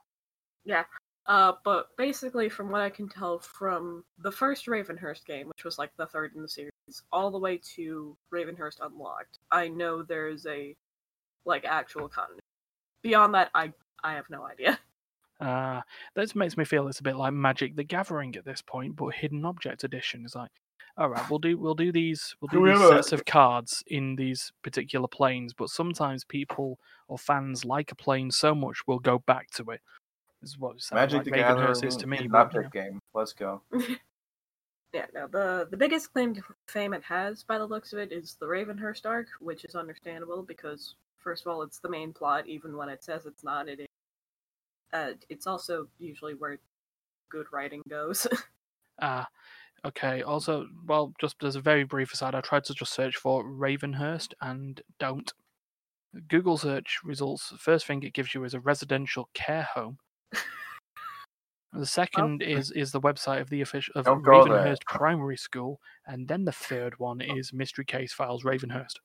[1.27, 5.79] Uh, but basically, from what I can tell from the first Ravenhurst game, which was
[5.79, 6.71] like the third in the series,
[7.11, 10.75] all the way to Ravenhurst Unlocked, I know there's a
[11.45, 12.41] like actual continuity.
[13.01, 13.73] Beyond that, I
[14.03, 14.79] I have no idea.
[15.39, 15.81] Uh,
[16.15, 19.15] that makes me feel it's a bit like Magic the Gathering at this point, but
[19.15, 20.51] Hidden Object Edition is like,
[20.97, 24.15] all right, we'll do we'll do these we'll Do do these sets of cards in
[24.15, 29.19] these particular planes, but sometimes people or fans like a plane so much we'll go
[29.19, 29.81] back to it.
[30.45, 32.17] This is what it Magic like the Ravenhurst Gathering is to me.
[32.17, 32.99] hidden but, you object game.
[33.15, 33.61] Let's go.
[34.93, 38.13] Yeah, no, the the biggest claim to fame it has, by the looks of it,
[38.13, 42.47] is the Ravenhurst arc, which is understandable because first of all, it's the main plot,
[42.47, 43.67] even when it says it's not.
[43.67, 43.87] It is.
[44.93, 46.59] Uh, it's also usually where
[47.29, 48.25] good writing goes.
[49.01, 49.27] Ah,
[49.85, 50.21] okay.
[50.21, 54.33] Also, well, just as a very brief aside, I tried to just search for Ravenhurst
[54.39, 55.33] and don't.
[56.29, 59.97] Google search results, the first thing it gives you is a residential care home.
[61.73, 64.23] The second is is the website of the official of Don't.
[64.23, 68.95] Ravenhurst Primary School, and then the third one is Mystery Case Files Ravenhurst.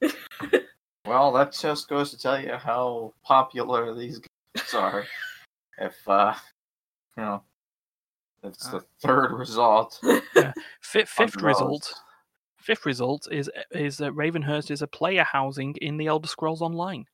[1.06, 5.04] Well, that just goes to tell you how popular these games are.
[5.78, 6.34] if uh,
[7.16, 7.42] you know,
[8.42, 10.00] it's the third result.
[10.80, 11.92] Fifth, fifth result,
[12.58, 17.04] fifth result is is that Ravenhurst is a player housing in the Elder Scrolls Online.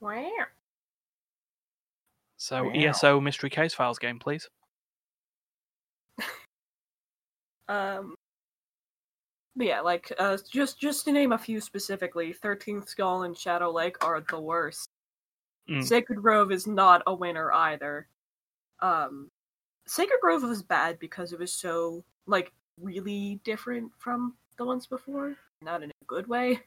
[0.00, 0.28] wow.
[2.40, 2.72] So Wow.
[2.74, 4.48] ESO Mystery Case Files game, please.
[7.68, 8.16] Um.
[9.54, 13.70] But yeah, like uh, just just to name a few specifically, Thirteenth Skull and Shadow
[13.70, 14.88] Lake are the worst.
[15.70, 15.84] Mm.
[15.84, 18.08] Sacred Grove is not a winner either.
[18.80, 19.30] Um,
[19.86, 22.50] Sacred Grove was bad because it was so like
[22.80, 26.58] really different from the ones before, not in a good way.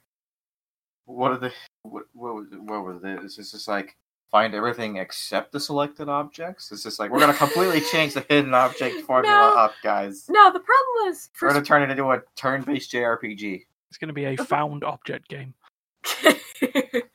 [1.05, 3.39] What are the what what was what was this?
[3.39, 3.97] Is just like
[4.33, 6.71] find everything except the selected objects?
[6.71, 9.55] It's just like we're gonna completely change the hidden object formula No.
[9.55, 10.25] up, guys.
[10.27, 13.61] No, the problem is We're first gonna turn it into a turn-based JRPG.
[13.93, 15.53] It's going to be a found object game.
[16.23, 17.05] it's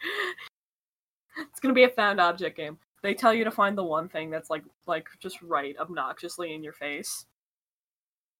[1.61, 2.79] gonna be a found object game.
[3.03, 6.63] They tell you to find the one thing that's like like just right obnoxiously in
[6.63, 7.27] your face.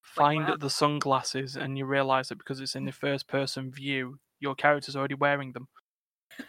[0.03, 0.57] Find wow.
[0.57, 4.95] the sunglasses, and you realize that because it's in the first person view, your character's
[4.95, 5.67] already wearing them.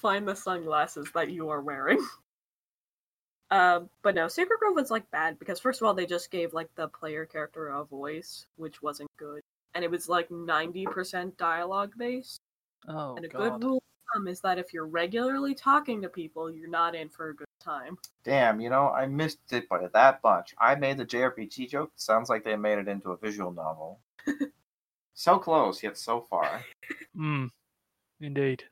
[0.00, 2.04] find the sunglasses that you are wearing.
[3.50, 6.52] Um, but no, Sacred Grove was like bad because first of all they just gave
[6.52, 9.40] like the player character a voice, which wasn't good,
[9.74, 12.40] and it was like ninety percent dialogue based.
[12.86, 13.38] Oh, and a God.
[13.38, 17.08] good rule of thumb is that if you're regularly talking to people, you're not in
[17.08, 17.96] for a good time.
[18.22, 20.54] Damn, you know, I missed it by that much.
[20.58, 21.92] I made the JRPG joke.
[21.96, 24.00] Sounds like they made it into a visual novel.
[25.14, 26.62] so close, yet so far.
[27.16, 27.48] Mm,
[28.20, 28.64] indeed.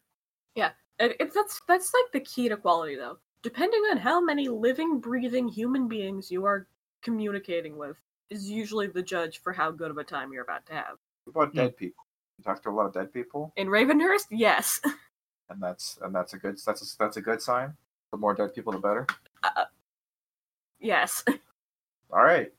[0.55, 3.19] And it, that's that's like the key to quality though.
[3.43, 6.67] Depending on how many living, breathing human beings you are
[7.03, 7.97] communicating with,
[8.31, 10.97] is usually the judge for how good of a time you're about to have.
[11.25, 11.59] What about Hmm.
[11.59, 12.05] dead people?
[12.39, 14.81] You talk to a lot of dead people, In Ravenhurst, yes.
[15.51, 17.77] and that's and that's a good that's a, that's a good sign.
[18.11, 19.07] The more dead people, the better.
[20.81, 21.25] yes.
[22.13, 22.53] All right,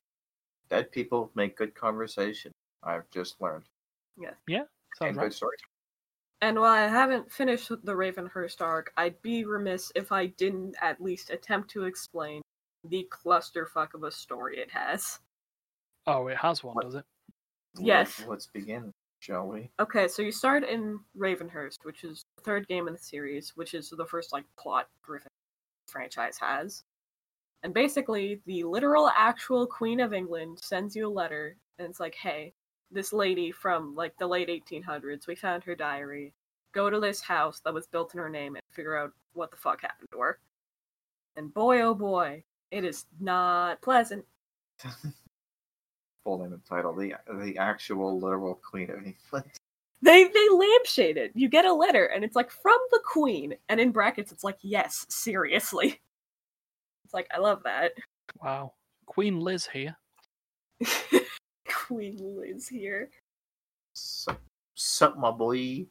[0.69, 2.51] dead people make good conversation.
[2.83, 3.63] I've just learned
[4.19, 4.33] Yes.
[4.47, 4.63] Yeah.
[4.97, 5.23] Sounds and right.
[5.25, 5.57] good story.
[6.41, 11.01] And while I haven't finished the Ravenhurst arc, I'd be remiss if I didn't at
[11.01, 12.41] least attempt to explain
[12.87, 15.19] the clusterfuck of a story it has.
[16.05, 16.85] Oh, it has one, What?
[16.85, 17.05] does it?
[17.79, 18.23] Yes.
[18.27, 19.69] Let, us begin, shall we?
[19.79, 23.73] Okay, so you start in Ravenhurst, which is the third game in the series, which
[23.73, 25.27] is the first like plot driven
[25.87, 26.83] franchise has.
[27.63, 32.15] And basically, the literal actual Queen of England sends you a letter, and it's like,
[32.15, 32.53] hey,
[32.91, 36.33] this lady from like the late 1800s, we found her diary.
[36.73, 39.57] Go to this house that was built in her name and figure out what the
[39.57, 40.39] fuck happened to her.
[41.35, 44.25] And boy, oh boy, it is not pleasant.
[46.23, 49.45] Full name and title: the the actual literal Queen of England.
[50.03, 51.31] They they lampshade it.
[51.33, 54.59] You get a letter, and it's like from the Queen, and in brackets, it's like,
[54.61, 55.99] yes, seriously.
[57.03, 57.93] It's like I love that.
[58.39, 58.73] Wow.
[59.07, 59.95] Queen Liz here.
[61.87, 63.09] Queen Liz here.
[63.93, 64.41] Sup,
[64.75, 65.85] sup, my boy?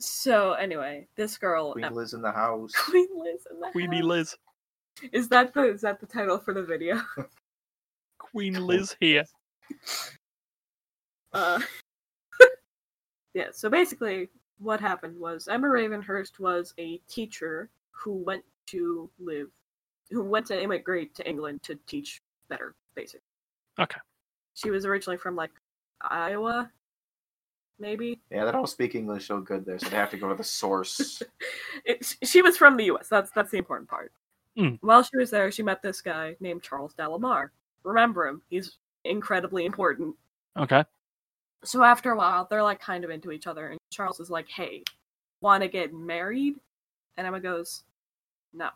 [0.00, 2.72] So anyway, this girl, Queen Liz in the house.
[2.74, 4.06] Queen Liz, in the Queenie house.
[4.06, 4.36] Liz.
[5.12, 7.00] Is that the is that the title for the video?
[8.18, 9.24] Queen Liz here.
[11.32, 11.58] Uh,
[13.34, 13.48] yeah.
[13.50, 14.28] So basically,
[14.60, 19.48] what happened was Emma Ravenhurst was a teacher who went to live,
[20.12, 23.26] who went to immigrate to England to teach better, basically.
[23.80, 23.98] Okay.
[24.54, 25.50] She was originally from like
[26.00, 26.70] Iowa,
[27.78, 28.20] maybe.
[28.30, 30.44] Yeah, they don't speak English so good there, so they have to go to the
[30.44, 31.22] source.
[31.84, 33.08] It, she was from the U.S.
[33.08, 34.10] That's that's the important part.
[34.56, 34.78] Mm.
[34.80, 37.50] While she was there, she met this guy named Charles Dalimar.
[37.82, 38.40] Remember him?
[38.48, 40.14] He's incredibly important.
[40.56, 40.82] Okay.
[41.62, 44.48] So after a while, they're like kind of into each other, and Charles is like,
[44.48, 44.82] "Hey,
[45.42, 46.54] want to get married?"
[47.18, 47.84] And Emma goes,
[48.54, 48.70] "No."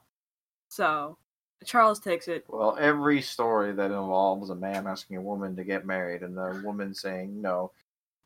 [0.69, 1.17] So
[1.65, 2.45] Charles takes it.
[2.49, 6.61] Well, every story that involves a man asking a woman to get married and the
[6.65, 7.73] woman saying no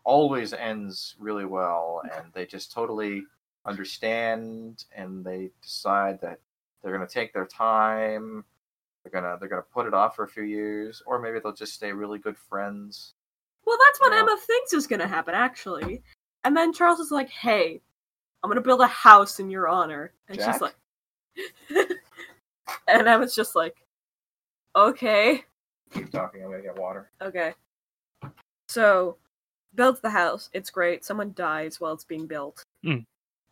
[0.05, 3.25] always ends really well, and they just totally
[3.65, 6.41] understand and they decide that
[6.83, 8.45] they're gonna take their time.
[9.03, 11.73] They're gonna they're gonna put it off for a few years, or maybe they'll just
[11.75, 13.15] stay really good friends.
[13.65, 14.21] Well, that's what Yeah.
[14.21, 16.03] Emma thinks is going to happen, actually.
[16.45, 17.81] And then Charles is like, "Hey,
[18.43, 20.55] I'm going to build a house in your honor," and Jack?
[20.55, 20.75] she's like,
[22.89, 23.77] and I was just like,
[24.77, 25.45] "Okay."
[25.93, 26.43] Keep talking.
[26.43, 27.11] I'm gonna get water.
[27.21, 27.55] Okay.
[28.69, 29.19] So,
[29.75, 30.49] builds the house.
[30.53, 31.05] It's great.
[31.05, 32.65] Someone dies while it's being built.
[32.85, 33.05] Mm.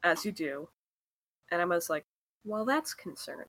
[0.02, 0.68] As you do.
[1.50, 2.04] And Emma's like,
[2.44, 3.46] well, that's concerning.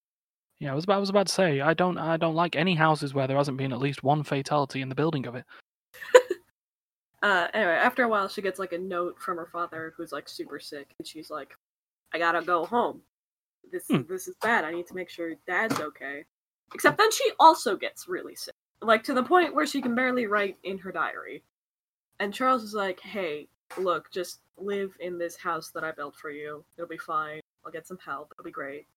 [0.60, 2.76] Yeah, I was about, I was about to say I don't I don't like any
[2.76, 5.46] houses where there hasn't been at least one fatality in the building of it.
[7.24, 10.28] Uh, anyway, after a while, she gets like a note from her father who's like
[10.28, 10.92] super sick.
[10.98, 11.56] And she's like,
[12.12, 13.04] I gotta go home.
[13.72, 14.02] This, Hmm.
[14.10, 14.66] this is bad.
[14.66, 16.26] I need to make sure dad's okay.
[16.74, 18.54] Except then she also gets really sick.
[18.82, 21.44] Like to the point where she can barely write in her diary.
[22.20, 26.30] And Charles is like, hey, look, just live in this house that I built for
[26.30, 26.64] you.
[26.78, 27.40] It'll be fine.
[27.66, 28.32] I'll get some help.
[28.34, 28.88] It'll be great.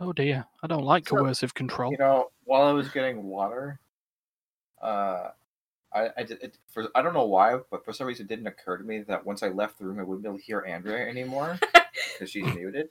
[0.00, 1.92] Oh dear, I don't like So- coercive control.
[1.92, 3.78] You know, while I was getting water,
[4.80, 5.28] uh,
[5.94, 8.46] I I did it for I don't know why, but for some reason it didn't
[8.46, 10.64] occur to me that once I left the room, I wouldn't be able to hear
[10.66, 11.58] Andrea anymore
[12.14, 12.88] because she's muted,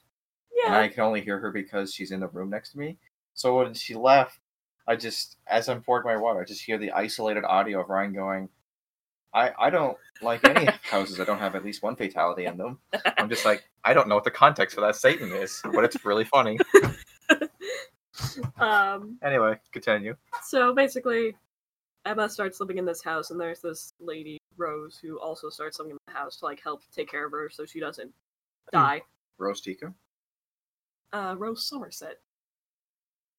[0.65, 2.97] and I can only hear her because she's in the room next to me.
[3.34, 4.39] So when she left,
[4.88, 8.13] I just as I'm pouring my water, I just hear the isolated audio of Ryan
[8.13, 8.50] going,
[9.34, 12.80] I, I don't like any houses that don't have at least one fatality in them.
[13.17, 16.04] I'm just like, I don't know what the context for that statement is, but it's
[16.06, 16.58] really funny.
[18.60, 20.15] um, Anyway, continue.
[20.43, 21.36] so basically,
[22.06, 25.91] Emma starts living in this house, and there's this lady Rose who also starts living
[25.91, 28.12] in the house to like help take care of her so she doesn't
[28.71, 29.02] die.
[29.38, 29.93] Rose Tika?
[31.13, 32.19] Uh, Rose Somerset.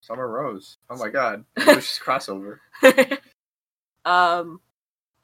[0.00, 0.78] Summer Rose.
[0.90, 1.44] Oh my god.
[1.56, 2.58] Delicious crossover.
[4.04, 4.60] um,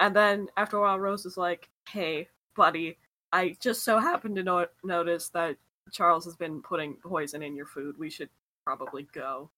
[0.01, 2.97] and then after a while, Rose is like, "Hey, buddy,
[3.33, 5.57] I just so happened to no- notice that
[5.93, 7.99] Charles has been putting poison in your food.
[7.99, 8.31] We should
[8.65, 9.51] probably go."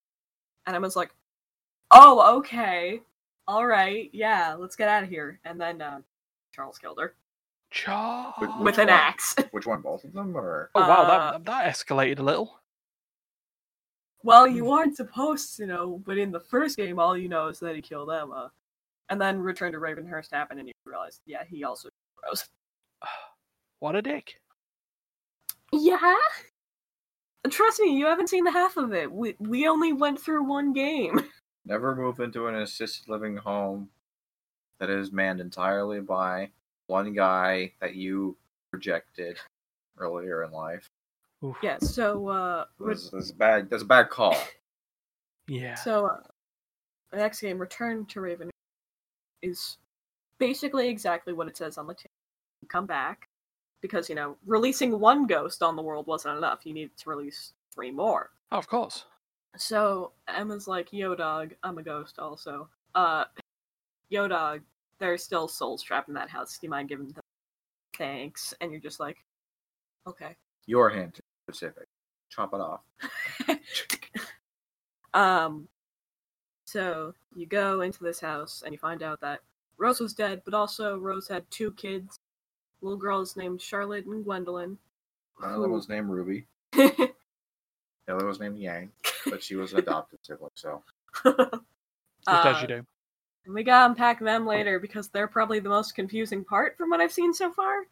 [0.65, 1.11] And Emma's like,
[1.91, 3.01] "Oh, okay,
[3.47, 5.99] all right, yeah, let's get out of here." And then uh,
[6.51, 7.13] Charles killed her
[7.69, 8.33] Charles.
[8.39, 8.97] Which with an one?
[8.97, 9.35] axe.
[9.51, 9.81] Which one?
[9.81, 10.35] Both of them?
[10.35, 12.59] Or Oh wow, Uh, that that escalated a little.
[14.23, 14.55] Well, hmm.
[14.55, 17.75] you aren't supposed to know, but in the first game, all you know is that
[17.75, 18.51] he killed Emma.
[19.09, 22.45] And then Return to Ravenhearst happened, and you realize, yeah, he also killed Rose.
[23.79, 24.39] What a dick.
[25.73, 26.15] Yeah.
[27.49, 29.11] Trust me, you haven't seen the half of it.
[29.11, 31.19] We we only went through one game.
[31.65, 33.89] never move into an assisted living home
[34.79, 36.49] that is manned entirely by
[36.87, 38.37] one guy that you
[38.71, 39.37] rejected
[39.97, 40.89] earlier in life.
[41.43, 41.57] Oof.
[41.63, 41.77] Yeah.
[41.79, 43.69] So uh, re- That's, that's a bad.
[43.69, 44.37] That's a bad call.
[45.47, 45.75] Yeah.
[45.75, 46.21] so uh,
[47.11, 48.49] the next game, Return to Raven,
[49.41, 49.77] is
[50.37, 52.09] basically exactly what it says on the tin.
[52.69, 53.27] Come back
[53.81, 56.59] because you know releasing one ghost on the world wasn't enough.
[56.63, 58.29] You needed to release three more.
[58.51, 59.05] Oh, of course.
[59.57, 62.69] So Emma's like, "Yo, dog, I'm a ghost, also.
[62.93, 63.25] Uh,
[64.09, 64.61] yo, dog,
[64.99, 66.57] there's still souls trapped in that house.
[66.57, 67.23] Do you mind giving them
[67.97, 69.17] thanks?" And you're just like,
[70.07, 70.35] "Okay."
[70.67, 71.87] Your hint is specific.
[72.29, 72.81] Chop it off.
[75.13, 75.67] um,
[76.65, 79.39] so you go into this house and you find out that
[79.77, 82.17] Rose was dead, but also Rose had two kids,
[82.81, 84.77] little girls named Charlotte and Gwendolyn.
[85.37, 86.45] One of them was named Ruby.
[86.75, 86.89] who-
[88.07, 88.91] The other was named Yang,
[89.25, 90.51] but she was an adopted sibling.
[90.55, 90.83] So
[91.23, 91.35] Just
[92.27, 92.85] as Uh, you do.
[93.45, 97.01] And we gotta unpack them later because they're probably the most confusing part from what
[97.01, 97.87] I've seen so far.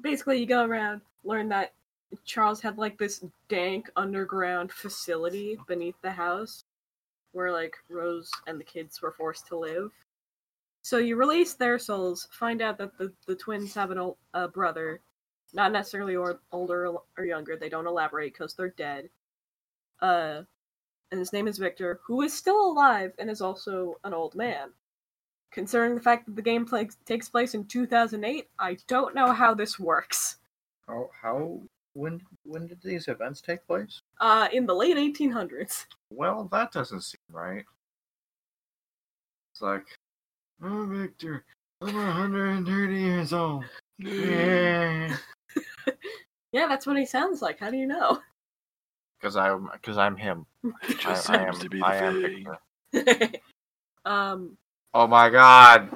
[0.00, 1.74] Basically, you go around, learn that
[2.24, 6.64] Charles had like this dank underground facility beneath the house
[7.32, 9.90] where like Rose and the kids were forced to live.
[10.82, 14.48] So you release their souls, find out that the, the twins have an ol- a
[14.48, 15.00] brother,
[15.52, 19.10] not necessarily or, older or younger, they don't elaborate because they're dead.
[20.00, 20.42] Uh,
[21.10, 24.70] and his name is Victor, who is still alive and is also an old man.
[25.50, 29.54] Considering the fact that the game play- takes place in 2008, I don't know how
[29.54, 30.36] this works.
[30.86, 31.60] how how
[31.96, 34.00] when when did these events take place?
[34.20, 35.86] Uh, in the late 1800s.
[36.10, 37.64] Well, that doesn't seem right.
[39.52, 39.86] It's like,
[40.62, 41.44] oh, Victor,
[41.82, 43.64] I'm 130 years old.
[43.98, 45.16] Yeah.
[46.52, 47.58] Yeah, that's what he sounds like.
[47.60, 48.18] How do you know?
[49.20, 50.46] Because I'm because I'm him.
[50.64, 52.46] It I, just I seems am to be the I am thing.
[52.92, 53.38] Victor.
[54.04, 54.56] um,
[54.94, 55.90] Oh my God.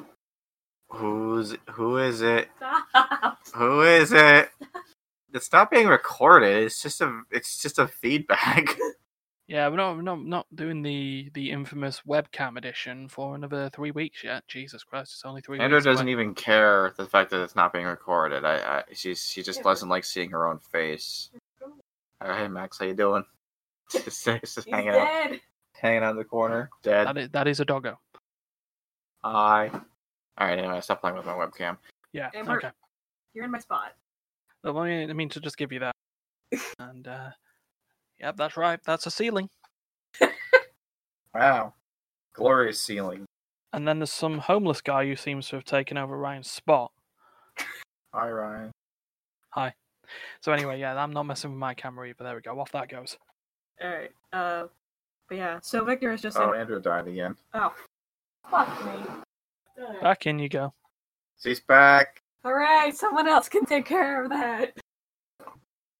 [0.90, 2.48] Who's who is it?
[2.56, 3.38] stop.
[3.54, 4.50] Who is it?
[5.32, 6.64] It's not being recorded.
[6.64, 8.76] It's just a it's just a feedback.
[9.48, 13.90] Yeah, we're not, we're not not doing the the infamous webcam edition for another three
[13.90, 14.46] weeks yet.
[14.46, 15.86] Jesus Christ, it's only three Andrew weeks.
[15.86, 16.12] doesn't away.
[16.12, 18.44] even care the fact that it's not being recorded.
[18.44, 21.30] I, I she's she just Yeah, doesn't like seeing her own face.
[22.20, 23.24] Oh, hey Max, how you doing?
[23.90, 25.32] Just, just He's hanging out,
[25.74, 27.08] hanging out in the corner, dead.
[27.08, 27.98] That is, that is a doggo.
[29.24, 29.68] Hi.
[30.38, 31.76] All right, anyway, I stop playing with my webcam.
[32.12, 32.30] Yeah.
[32.34, 32.70] Amber- Okay.
[33.34, 33.94] You're in my spot.
[34.64, 35.94] Well, I mean, I mean to just give you that,
[36.78, 37.30] and uh,
[38.18, 38.80] yep, that's right.
[38.84, 39.48] That's a ceiling.
[41.32, 41.74] Wow,
[42.34, 43.24] glorious ceiling.
[43.72, 46.90] And then there's some homeless guy who seems to have taken over Ryan's spot.
[48.12, 48.72] Hi Ryan.
[49.50, 49.72] Hi.
[50.40, 52.24] So anyway, yeah, I'm not messing with my camera either.
[52.24, 52.58] There we go.
[52.58, 53.16] Off that goes.
[53.80, 54.64] Alright, uh,
[55.28, 57.36] but yeah, so Victor is just Oh, in- Andrew died again.
[57.54, 57.72] Oh,
[58.50, 58.92] fuck me.
[60.02, 60.74] Back in you go.
[61.44, 62.19] He's back.
[62.44, 64.78] Alright, someone else can take care of that.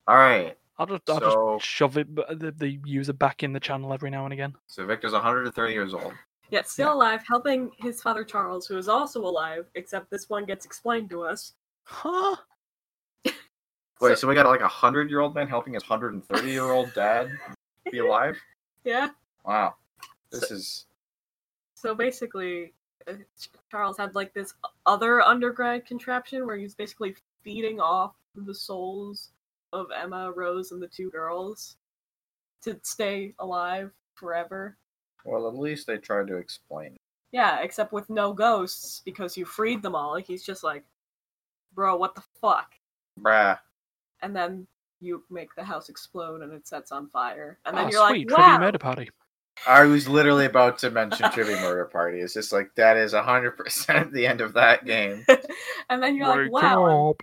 [0.06, 0.56] All right.
[0.78, 4.10] I'll just, I'll So- just shove it, the, the user back in the channel every
[4.10, 4.54] now and again.
[4.66, 6.12] So Victor's 130 years old.
[6.50, 10.64] Yet still alive, helping his father Charles, who is also alive, except this one gets
[10.64, 11.52] explained to us.
[11.84, 12.34] Huh?
[14.00, 16.92] Wait, so, we got like a hundred year old man helping his 130 year old
[16.94, 17.30] dad
[17.92, 18.36] be alive?
[18.82, 19.10] Yeah.
[19.44, 19.74] Wow.
[20.32, 20.86] This is
[21.74, 22.72] So basically,
[23.70, 24.54] Charles had like this
[24.86, 29.30] other underground contraption where he's basically feeding off the souls
[29.72, 31.76] of Emma, Rose, and the two girls
[32.62, 34.76] to stay alive forever.
[35.24, 36.92] well, at least they tried to explain.
[36.92, 37.00] it.
[37.32, 40.16] Yeah, except with no ghosts because you freed them all.
[40.16, 40.84] He's just like,
[41.74, 42.72] bro, what the fuck?
[43.20, 43.58] Bruh.
[44.22, 44.66] And then
[45.00, 47.58] you make the house explode and it sets on fire.
[47.64, 48.58] And then Oh, you're sweet, like, wow.
[48.58, 49.08] murder party.
[49.66, 52.20] I was literally about to mention Trivia Murder Party.
[52.20, 55.24] It's just like that is hundred percent the end of that game.
[55.90, 57.14] and then you're like, wow.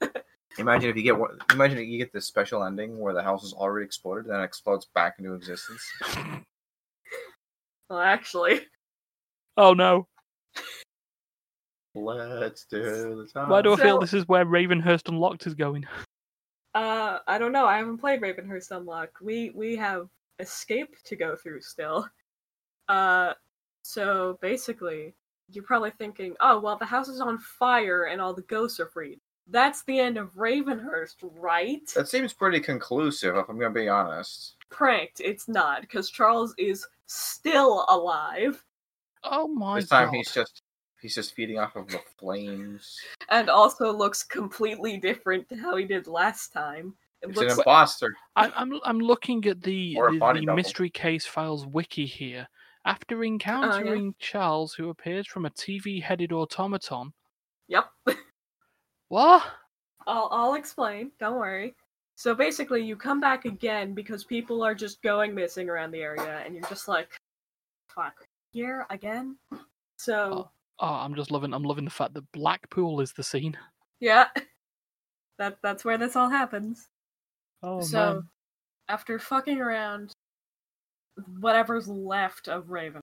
[0.58, 1.38] Imagine if you get one.
[1.52, 4.44] Imagine if you get this special ending where the house is already exploded, then it
[4.44, 5.82] explodes back into existence.
[7.88, 8.62] Well, actually,
[9.56, 10.06] Oh no.
[11.94, 13.48] Let's do the time.
[13.48, 15.86] Why do I feel this is where Ravenhearst Unlocked is going?
[16.74, 17.64] uh, I don't know.
[17.64, 19.22] I haven't played Ravenhearst Unlocked.
[19.22, 20.08] We we have
[20.38, 22.08] Escape to go through still.
[22.88, 23.32] Uh,
[23.82, 25.14] so basically,
[25.50, 28.86] you're probably thinking, oh well, the house is on fire and all the ghosts are
[28.88, 29.20] freed.
[29.48, 31.88] That's the end of Ravenhearst, right?
[31.94, 34.56] That seems pretty conclusive, if I'm gonna be honest.
[34.70, 35.20] Pranked.
[35.20, 38.64] It's not because Charles is still alive
[39.22, 40.14] Oh my this time god.
[40.16, 40.62] he's just
[41.00, 42.98] he's just feeding off of the flames.
[43.28, 46.94] and also looks completely different to how he did last time.
[47.22, 48.14] It He's an imposter.
[48.34, 52.48] I, I'm I'm looking at the the, the mystery case files wiki here.
[52.84, 57.12] After encountering Charles, who appears from a TV-headed automaton.
[57.68, 57.86] Yep.
[59.08, 59.44] What?
[60.06, 61.12] I'll I'll explain.
[61.18, 61.74] Don't worry.
[62.16, 66.42] So basically, you come back again because people are just going missing around the area,
[66.44, 67.08] and you're just like,
[67.88, 69.36] "Fuck, here again."
[69.96, 70.50] So Oh,
[70.80, 71.52] oh I'm just loving.
[71.54, 73.56] I'm loving the fact that Blackpool is the scene.
[74.00, 74.26] yeah,
[75.38, 76.88] that that's where this all happens.
[77.62, 78.28] Oh so man.
[78.88, 80.12] after fucking around,
[81.40, 83.00] whatever's left of Raven,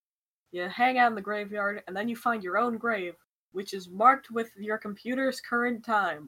[0.52, 3.16] you hang out in the graveyard, and then you find your own grave,
[3.52, 6.28] which is marked with your computer's current time.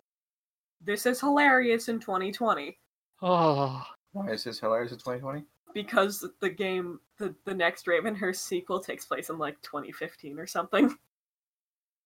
[0.82, 2.78] This is hilarious in 2020.
[3.22, 3.86] Oh.
[4.12, 5.46] Why is this hilarious in 2020?
[5.76, 10.96] because the game the, the next Ravenhearst sequel takes place in like 2015 or something.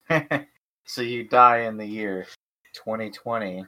[0.86, 2.26] so you die in the year
[2.74, 3.64] 2020,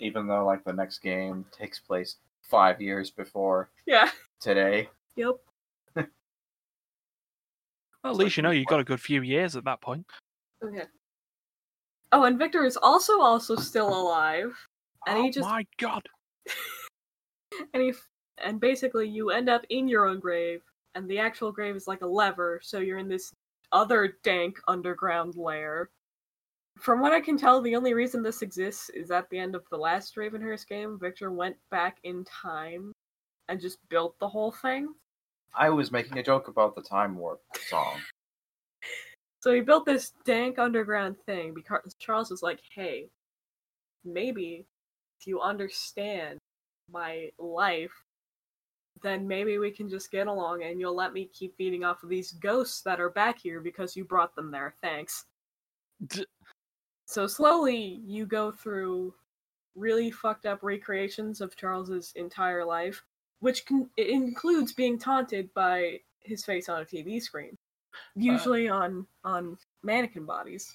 [0.00, 4.10] even though like the next game takes place five years before Yeah.
[4.40, 4.88] today.
[5.16, 5.36] Yep.
[8.02, 10.06] Well, at least you know you got a good few years at that point.
[10.62, 10.84] Oh, okay.
[12.12, 14.56] Oh, and Victor is also also still alive,
[15.06, 16.02] And oh he just- my god.
[17.74, 20.62] and he f- and basically you end up in your own grave,
[20.94, 23.34] and the actual grave is like a lever, so you're in this
[23.70, 25.90] other dank underground lair.
[26.80, 29.64] From what I can tell, the only reason this exists is at the end of
[29.70, 32.92] the last Ravenhearst game, Victor went back in time
[33.48, 34.94] and just built the whole thing.
[35.54, 37.98] I was making a joke about the Time Warp song.
[39.40, 43.08] So he built this dank underground thing because Charles was like, hey,
[44.04, 44.66] maybe
[45.18, 46.38] if you understand
[46.90, 47.92] my life,
[49.02, 52.08] then maybe we can just get along and you'll let me keep feeding off of
[52.08, 54.74] these ghosts that are back here because you brought them there.
[54.82, 55.26] Thanks.
[56.06, 56.24] D-
[57.10, 59.12] So slowly you go through
[59.74, 63.02] really fucked up recreations of Charles's entire life,
[63.40, 67.58] which can, includes being taunted by his face on a TV screen,
[68.14, 70.72] usually on on mannequin bodies.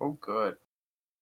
[0.00, 0.54] Oh, good.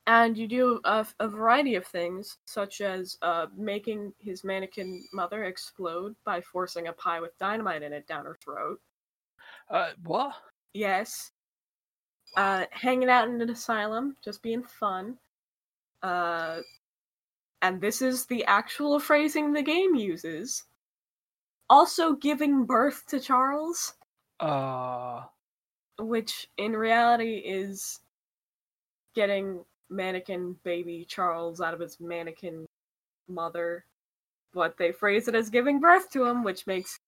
[0.07, 5.45] And you do a, a variety of things, such as uh, making his mannequin mother
[5.45, 8.79] explode by forcing a pie with dynamite in it down her throat.
[9.71, 10.35] Uh, what?
[10.75, 11.31] Yes.
[12.37, 15.17] Uh, hanging out in an asylum, just being fun.
[16.03, 16.61] Uh,
[17.63, 20.65] and this is the actual phrasing the game uses.
[21.71, 23.95] Also giving birth to Charles,
[24.41, 25.25] Uh,
[25.99, 28.01] which in reality is
[29.15, 32.67] getting mannequin baby Charles out of his mannequin
[33.29, 33.87] mother.
[34.53, 37.01] But they phrase it as giving birth to him, which makes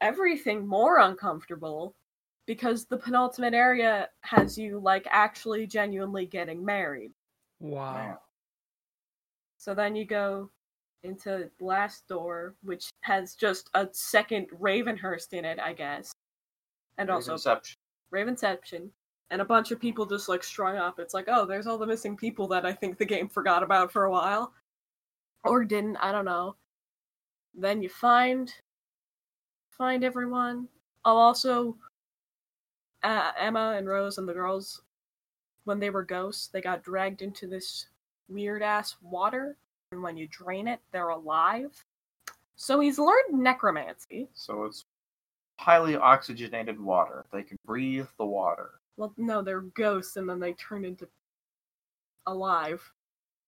[0.00, 1.94] everything more uncomfortable
[2.48, 7.12] because the penultimate area has you like actually genuinely getting married.
[7.60, 8.18] wow.
[9.58, 10.48] So then you go
[11.02, 16.10] into Last Door, which has just a second Ravenhearst in it, I guess.
[16.96, 17.76] And also Inception.
[18.14, 18.88] Ravenception.
[19.30, 20.98] And a bunch of people just like strung up.
[20.98, 23.92] It's like, oh, there's all the missing people that I think the game forgot about
[23.92, 24.54] for a while.
[25.44, 26.56] Or didn't, I don't know.
[27.52, 28.50] Then you find
[29.70, 30.68] find everyone.
[31.04, 31.76] Oh also
[33.02, 34.82] uh, Emma and Rose and the girls
[35.64, 37.88] when they were ghosts, they got dragged into this
[38.28, 39.56] weird ass water,
[39.92, 41.84] and when you drain it, they're alive.
[42.56, 44.28] So he's learned necromancy.
[44.32, 44.86] So it's
[45.58, 47.26] highly oxygenated water.
[47.32, 48.70] They can breathe the water.
[48.96, 51.06] Well, no, they're ghosts, and then they turn into
[52.26, 52.82] alive.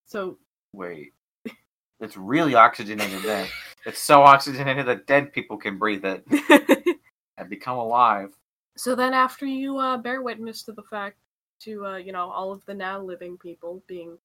[0.05, 0.37] So
[0.73, 1.13] Wait.
[1.99, 3.47] It's really oxygenated then.
[3.83, 6.23] It's so oxygenated that dead people can breathe it
[7.37, 8.29] and become alive.
[8.77, 11.17] So then, after you uh, bear witness to the fact,
[11.61, 14.17] to uh, you know, all of the now living people being,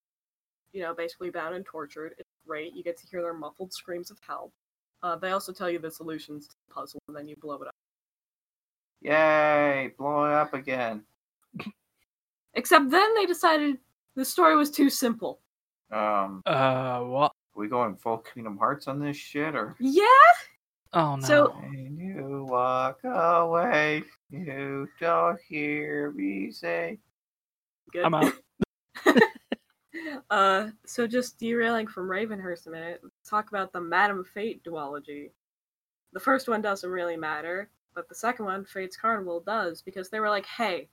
[0.73, 2.73] you know, basically bound and tortured, it's great.
[2.73, 4.51] You get to hear their muffled screams of help.
[5.03, 7.67] Uh, they also tell you the solutions to the puzzle, and then you blow it
[7.67, 7.75] up.
[9.01, 9.91] Yay!
[9.97, 11.03] Blow it up again.
[12.55, 13.77] Except then they decided
[14.15, 15.39] the story was too simple.
[15.91, 17.31] Um, Uh, what?
[17.53, 19.75] we going full Kingdom Hearts on this shit, or?
[19.79, 20.03] Yeah.
[20.93, 21.27] Oh no.
[21.27, 26.99] So- When you walk away, you don't hear me say.
[27.91, 28.05] Good.
[28.05, 28.33] I'm out.
[30.29, 35.31] uh, so just derailing from Ravenhearst a minute, let's talk about the Madame Fate duology.
[36.13, 40.19] The first one doesn't really matter, but the second one, Fate's Carnival, does because they
[40.19, 40.89] were like, "Hey,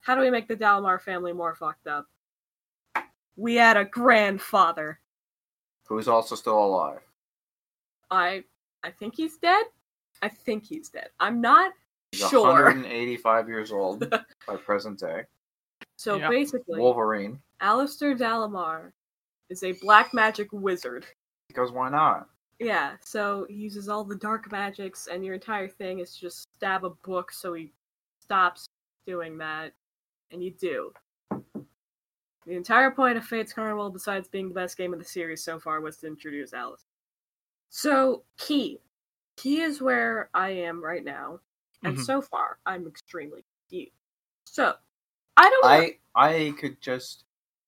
[0.00, 2.06] how do we make the Dalimar family more fucked up?
[3.36, 5.00] We had a grandfather.
[5.86, 7.00] Who's also still alive?
[8.10, 8.44] I,
[8.82, 9.64] I think he's dead.
[10.20, 11.08] I think he's dead.
[11.18, 11.72] I'm not
[12.12, 12.42] He's sure.
[12.64, 14.08] 185 years old
[14.46, 15.22] by present day.
[15.96, 16.28] So Yeah.
[16.28, 17.40] basically, Wolverine.
[17.60, 18.92] Alistair Dalimar
[19.48, 21.06] is a black magic wizard.
[21.48, 22.28] Because why not?
[22.58, 26.46] Yeah, so he uses all the dark magics, and your entire thing is to just
[26.54, 27.72] stab a book so he
[28.20, 28.66] stops
[29.06, 29.72] doing that,
[30.30, 30.92] and you do.
[31.30, 35.58] The entire point of Fate's Carnival, besides being the best game of the series so
[35.58, 36.84] far, was to introduce Alice.
[37.70, 38.80] So, Key.
[39.36, 41.40] Key is where I am right now,
[41.82, 42.04] and Mhm.
[42.04, 43.92] so far, I'm extremely confused.
[44.44, 44.76] So,
[45.36, 45.68] I don't know.
[45.68, 47.24] I I could just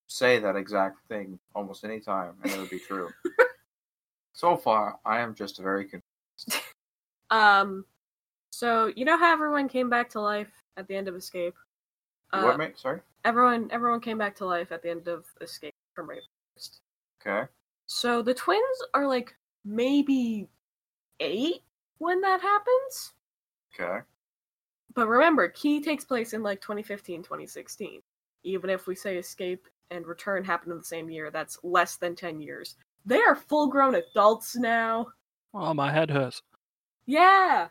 [0.06, 3.10] say that exact thing almost any time, and it would be true.
[4.34, 6.04] so far, I am just very confused.
[7.30, 7.86] Um,
[8.52, 11.54] so you know how everyone came back to life at the end of Escape?
[12.32, 12.78] Uh, what, mate?
[12.78, 13.00] Sorry.
[13.24, 16.80] everyone, everyone came back to life at the end of Escape from Ravenhearst.
[17.20, 17.48] Okay.
[17.86, 19.34] So the twins are like
[19.64, 20.48] maybe
[21.18, 21.62] eight
[21.98, 23.14] when that happens.
[23.78, 24.00] Okay.
[24.94, 28.00] But remember, Key takes place in like 2015, 2016.
[28.44, 32.14] Even if we say Escape and Return happened in the same year, that's less than
[32.14, 32.76] 10 years.
[33.04, 35.08] They are full grown adults now.
[35.52, 36.42] Oh, my head hurts.
[37.06, 37.68] Yeah.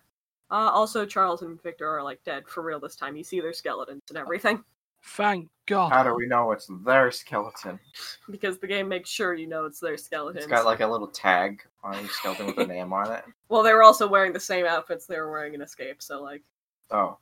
[0.52, 3.16] Uh, also, Charles and Victor are like dead for real this time.
[3.16, 4.64] You see their skeletons and everything
[5.06, 5.92] Thank God.
[5.92, 7.80] How do we know it's their skeleton?
[8.30, 10.38] because the game makes sure you know it's their skeleton.
[10.38, 13.24] It's got like a little tag on each skeleton with a name on it.
[13.50, 16.44] well, they were also wearing the same outfits they were wearing in Escape, so like
[16.92, 17.18] Oh,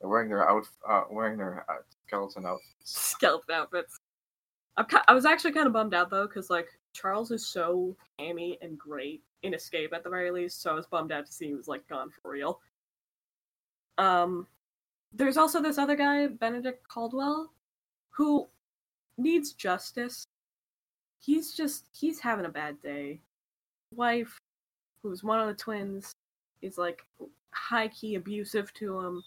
[0.00, 1.74] they're wearing their out, uh, wearing their uh,
[2.06, 2.68] skeleton outfits.
[2.84, 3.98] skeleton outfits.
[4.76, 7.96] I'm ki- I was actually kind of bummed out though, because like Charles is so
[8.18, 11.32] hammy and great in Escape at the very least, so I was bummed out to
[11.32, 12.60] see he was like gone for real.
[13.98, 14.46] Um,
[15.14, 17.52] there's also this other guy, Benedict Caldwell,
[18.10, 18.46] who
[19.16, 20.26] needs justice.
[21.20, 23.20] He's just he's having a bad day.
[23.94, 24.36] Wife,
[25.02, 26.12] who's one of the twins,
[26.62, 27.04] is like
[27.52, 29.22] high key abusive to him.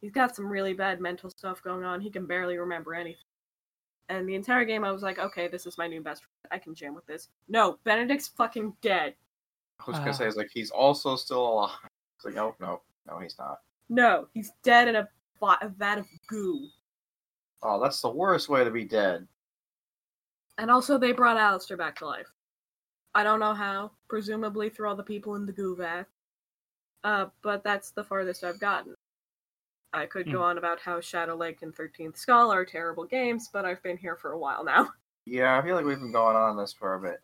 [0.00, 2.00] He's got some really bad mental stuff going on.
[2.00, 3.22] He can barely remember anything.
[4.10, 6.52] And the entire game, I was like, okay, this is my new best friend.
[6.52, 7.28] I can jam with this.
[7.48, 9.14] No, Benedict's fucking dead.
[9.80, 10.14] I was gonna Ah.
[10.14, 11.70] say is like he's also still alive.
[12.16, 13.60] It's like oh no, no he's not.
[13.88, 15.08] No, he's dead in a,
[15.40, 16.68] va- a vat of goo.
[17.62, 19.26] Oh, that's the worst way to be dead.
[20.58, 22.26] And also, they brought Alistair back to life.
[23.14, 23.92] I don't know how.
[24.08, 26.04] Presumably through all the people in the goo vat.
[27.04, 28.94] Uh, but that's the farthest I've gotten.
[29.92, 33.64] I could go on about how Shadow Lake and 13th Skull are terrible games, but
[33.64, 34.90] I've been here for a while now.
[35.30, 37.20] Yeah, I feel like we've been going on this for a bit.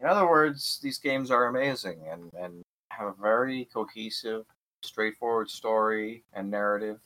[0.00, 4.44] In other words, these games are amazing and, and have a very cohesive,
[4.82, 6.98] straightforward story and narrative.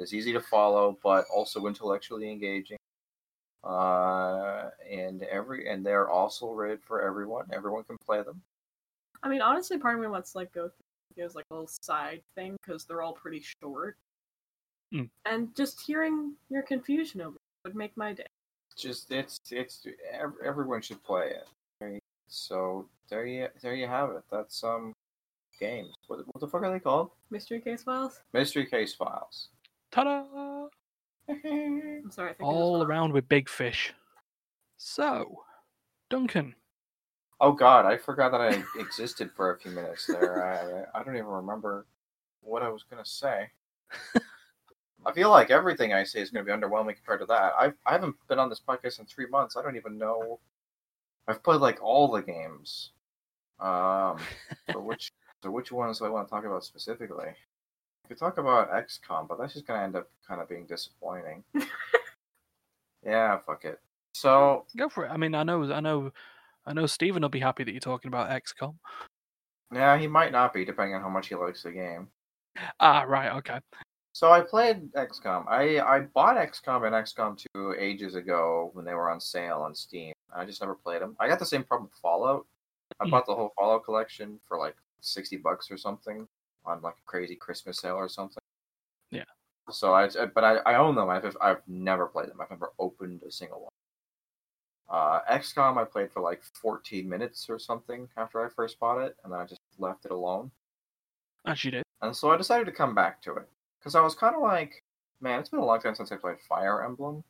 [0.00, 2.78] It's easy to follow, but also intellectually engaging.
[3.62, 7.44] Uh, and every and they're also rated for everyone.
[7.52, 8.40] Everyone can play them.
[9.22, 10.70] I mean, honestly, part of me wants to like go
[11.14, 13.98] through as like a little side thing because they're all pretty short.
[14.90, 15.04] Hmm.
[15.26, 18.24] And just hearing your confusion over it would make my day.
[18.76, 19.86] Just it's it's
[20.42, 21.34] everyone should play
[21.82, 22.00] it.
[22.28, 24.22] So there you there you have it.
[24.30, 24.94] That's um
[25.58, 25.92] games.
[26.06, 27.10] What, what the fuck are they called?
[27.30, 28.20] Mystery Case Files?
[28.32, 29.48] Mystery Case Files.
[29.92, 30.68] Ta-da!
[31.28, 33.92] I'm sorry, I think All was around with big fish.
[34.76, 35.44] So,
[36.08, 36.54] Duncan,
[37.40, 40.44] Oh God, I forgot that I existed for a few minutes there.
[40.94, 41.86] I I don't even remember
[42.42, 43.48] what I was gonna say.
[45.06, 47.54] I feel like everything I say is gonna be underwhelming compared to that.
[47.58, 49.56] I I haven't been on this podcast in three months.
[49.56, 50.38] I don't even know.
[51.28, 52.90] I've played like all the games.
[53.58, 54.18] Um,
[54.70, 55.10] so which
[55.42, 57.34] so which ones do I want to talk about specifically?
[58.10, 61.44] I could talk about XCOM, but that's just gonna end up kind of being disappointing.
[63.06, 63.78] yeah, fuck it.
[64.14, 65.10] So go for it.
[65.10, 66.10] I mean, I know, I know,
[66.66, 66.86] I know.
[66.86, 68.74] Stephen will be happy that you're talking about XCOM.
[69.72, 72.08] yeah, he might not be depending on how much he likes the game.
[72.80, 73.60] Ah, right, okay.
[74.12, 75.44] So I played XCOM.
[75.46, 79.72] I I bought XCOM and XCOM 2 ages ago when they were on sale on
[79.72, 80.12] Steam.
[80.34, 81.14] I just never played them.
[81.20, 82.44] I got the same problem with Fallout.
[82.98, 83.10] I Mhm.
[83.12, 86.26] bought the whole Fallout collection for like 60 bucks or something
[86.64, 88.40] on like a crazy Christmas sale or something.
[89.10, 89.24] Yeah.
[89.70, 91.08] So I but I, I own them.
[91.08, 92.40] I've I've never played them.
[92.40, 93.70] I've never opened a single one.
[94.88, 99.16] Uh, XCOM I played for like 14 minutes or something after I first bought it,
[99.22, 100.50] and then I just left it alone.
[101.46, 101.84] As you did.
[102.02, 103.48] And so I decided to come back to it
[103.78, 104.82] because I was kind of like,
[105.20, 107.22] man, it's been a long time since I played Fire Emblem,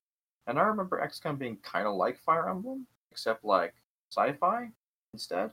[0.47, 3.75] and I remember XCOM being kind of like Fire Emblem, except like
[4.11, 4.71] sci-fi
[5.13, 5.51] instead.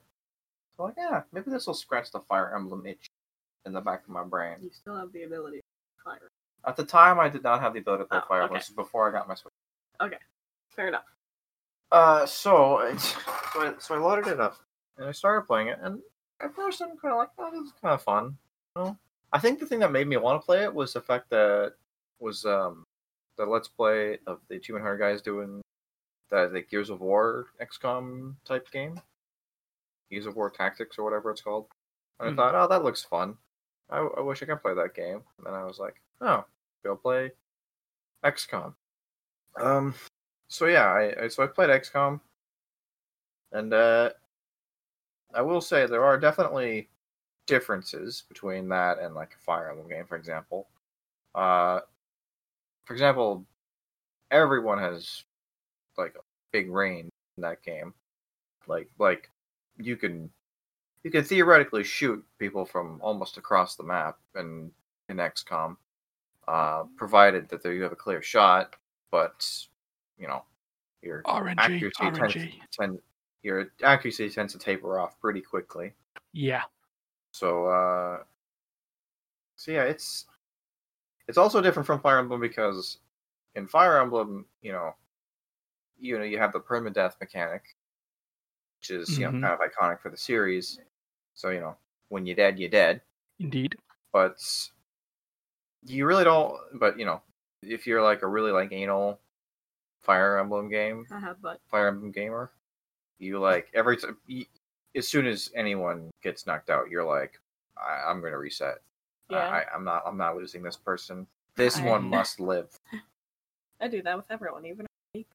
[0.78, 3.10] So like, yeah, maybe this will scratch the Fire Emblem itch
[3.68, 4.56] in the back of my brain.
[4.62, 5.64] You still have the ability to
[6.04, 6.32] fire.
[6.66, 8.56] At the time, I did not have the ability to play Oh, Fire okay.
[8.56, 9.54] This is before I got my Switch.
[10.02, 10.18] Okay,
[10.70, 11.04] fair enough.
[11.92, 13.20] Uh, so so
[13.62, 14.58] I, so I loaded it up
[14.98, 16.02] and I started playing it, and
[16.42, 18.38] at first I'm kind of like, oh, this is kind of fun.
[18.76, 18.98] You know?
[19.32, 21.74] I think the thing that made me want to play it was the fact that
[22.20, 22.84] was um
[23.38, 25.62] the Let's Play of the Achievement Hunter guys doing
[26.32, 29.00] the, the Gears of War XCOM type game,
[30.10, 31.68] Gears of War Tactics or whatever it's called.
[32.20, 32.34] And Mhm.
[32.34, 33.38] I thought, oh, that looks fun.
[33.90, 35.22] I, I wish I could play that game.
[35.38, 36.46] And then I was like, oh,
[36.84, 37.32] go play
[38.24, 38.74] XCOM.
[39.60, 39.94] Um,
[40.50, 42.20] so yeah, I, I so I played XCOM,
[43.52, 44.12] and uh,
[45.34, 46.90] I will say there are definitely
[47.48, 50.68] differences between that and like a Fire Emblem game, for example.
[51.34, 51.80] Uh,
[52.86, 53.46] for example,
[54.32, 55.24] everyone has
[55.98, 57.94] like a big range in that game.
[58.68, 59.30] Like like
[59.78, 60.30] you can
[61.04, 64.72] you can theoretically shoot people from almost across the map in
[65.10, 65.78] in XCOM,
[66.48, 68.76] uh, provided that you have a clear shot.
[69.12, 69.48] But
[70.18, 70.44] you know,
[71.02, 71.56] your RNG.
[71.58, 72.36] accuracy tends,
[72.72, 73.00] tend,
[73.44, 75.94] your accuracy tends to taper off pretty quickly.
[76.34, 76.64] Yeah.
[77.32, 78.24] So uh
[79.56, 80.26] so yeah, it's
[81.28, 83.00] it's also different from Fire Emblem because
[83.56, 84.94] in Fire Emblem, you know,
[86.00, 87.64] you know, you have the permadeath mechanic,
[88.88, 89.34] which is, you Mhm.
[89.42, 90.80] know, kind of iconic for the series.
[91.34, 91.78] So, you know,
[92.10, 93.02] when you're dead, you're dead.
[93.40, 93.76] Indeed.
[94.12, 94.38] But
[95.84, 97.22] you really don't but you know,
[97.62, 99.20] if you're like a really like anal
[100.02, 102.52] Fire Emblem game, I have but Fire Emblem gamer,
[103.20, 104.18] you like every time,
[104.96, 107.40] as soon as anyone gets knocked out, you're like,
[107.78, 108.80] I, I'm going to reset.
[109.30, 110.04] yeah, I, I'm not.
[110.06, 111.28] I'm not losing this person.
[111.56, 112.70] This I- one must live.
[113.82, 115.26] I do that with everyone, even me.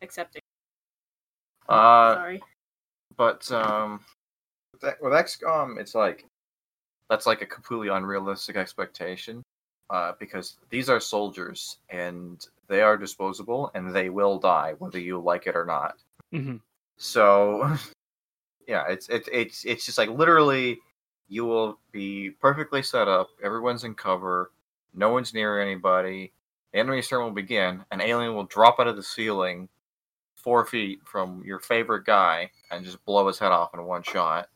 [0.00, 0.40] Excepting.
[1.68, 2.42] Uh, Sorry.
[3.16, 4.00] But um,
[4.72, 6.26] with X- with XCOM, it's like
[7.08, 9.42] that's like a completely unrealistic expectation.
[9.88, 15.16] Uh, because these are soldiers and they are disposable and they will die whether you
[15.20, 15.94] like it or not.
[16.32, 16.56] hmm
[16.96, 17.76] So,
[18.66, 20.80] yeah, it's it's it's it's just like literally,
[21.28, 23.28] you will be perfectly set up.
[23.42, 24.50] Everyone's in cover.
[24.92, 26.32] No one's near anybody.
[26.72, 27.84] The enemy's turn will begin.
[27.92, 29.68] An alien will drop out of the ceiling,
[30.46, 34.48] four feet from your favorite guy, and just blow his head off in one shot.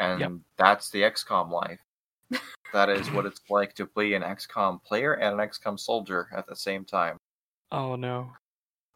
[0.00, 0.32] And Yep.
[0.56, 1.78] that's the XCOM life.
[2.72, 6.48] that is what it's like to be an XCOM player and an XCOM soldier at
[6.48, 7.16] the same time.
[7.70, 8.32] Oh no.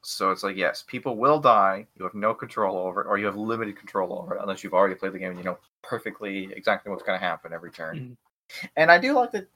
[0.02, 1.86] So it's like, yes, people will die.
[1.94, 4.74] You have no control over it, or you have limited control over it, unless you've
[4.74, 7.96] already played the game and you know perfectly exactly what's going to happen every turn.
[7.96, 8.66] Mm-hmm.
[8.74, 9.48] And I do like that.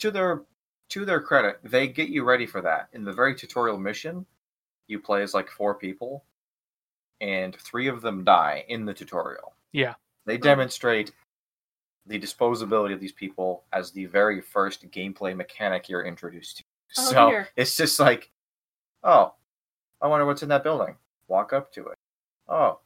[0.00, 0.42] To their
[0.88, 2.88] to their credit, they get you ready for that.
[2.94, 4.26] In the very tutorial mission,
[4.90, 6.24] you play as like four people,
[7.20, 9.54] and three of them die in the tutorial.
[9.72, 9.94] Yeah.
[10.26, 11.12] They demonstrate
[12.06, 16.64] the disposability of these people as the very first gameplay mechanic you're introduced to.
[16.98, 17.48] Oh, so dear.
[17.56, 18.30] it's just like,
[19.04, 19.34] oh,
[20.02, 20.96] I wonder what's in that building.
[21.28, 21.98] Walk up to it.
[22.48, 22.80] Oh,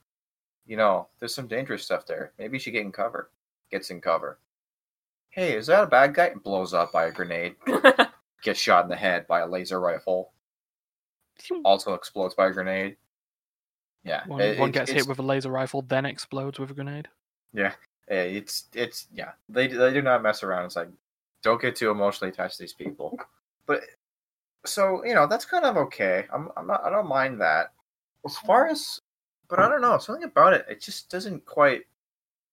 [0.67, 2.33] you know, there's some dangerous stuff there.
[2.39, 3.31] Maybe you should get in cover.
[3.71, 4.39] Gets in cover.
[5.31, 6.33] Hey, is that a bad guy?
[6.43, 7.57] Blows up by a grenade.
[8.43, 10.33] Gets shot in the head by a laser rifle.
[11.65, 12.97] Also explodes by a grenade.
[14.05, 17.09] Yeah, One, it- one gets hit with a laser rifle, then explodes with a grenade.
[17.53, 17.73] Yeah,
[18.09, 19.33] eh, it's it's yeah.
[19.49, 20.67] They they do not mess around.
[20.67, 20.89] It's like
[21.43, 23.19] don't get too emotionally attached to these people.
[23.67, 23.81] But
[24.67, 26.27] so you know that's kind of okay.
[26.33, 27.73] I'm I'm not I don't mind that.
[28.27, 29.01] As far as
[29.49, 30.67] but I don't know something about it.
[30.69, 31.83] It just doesn't quite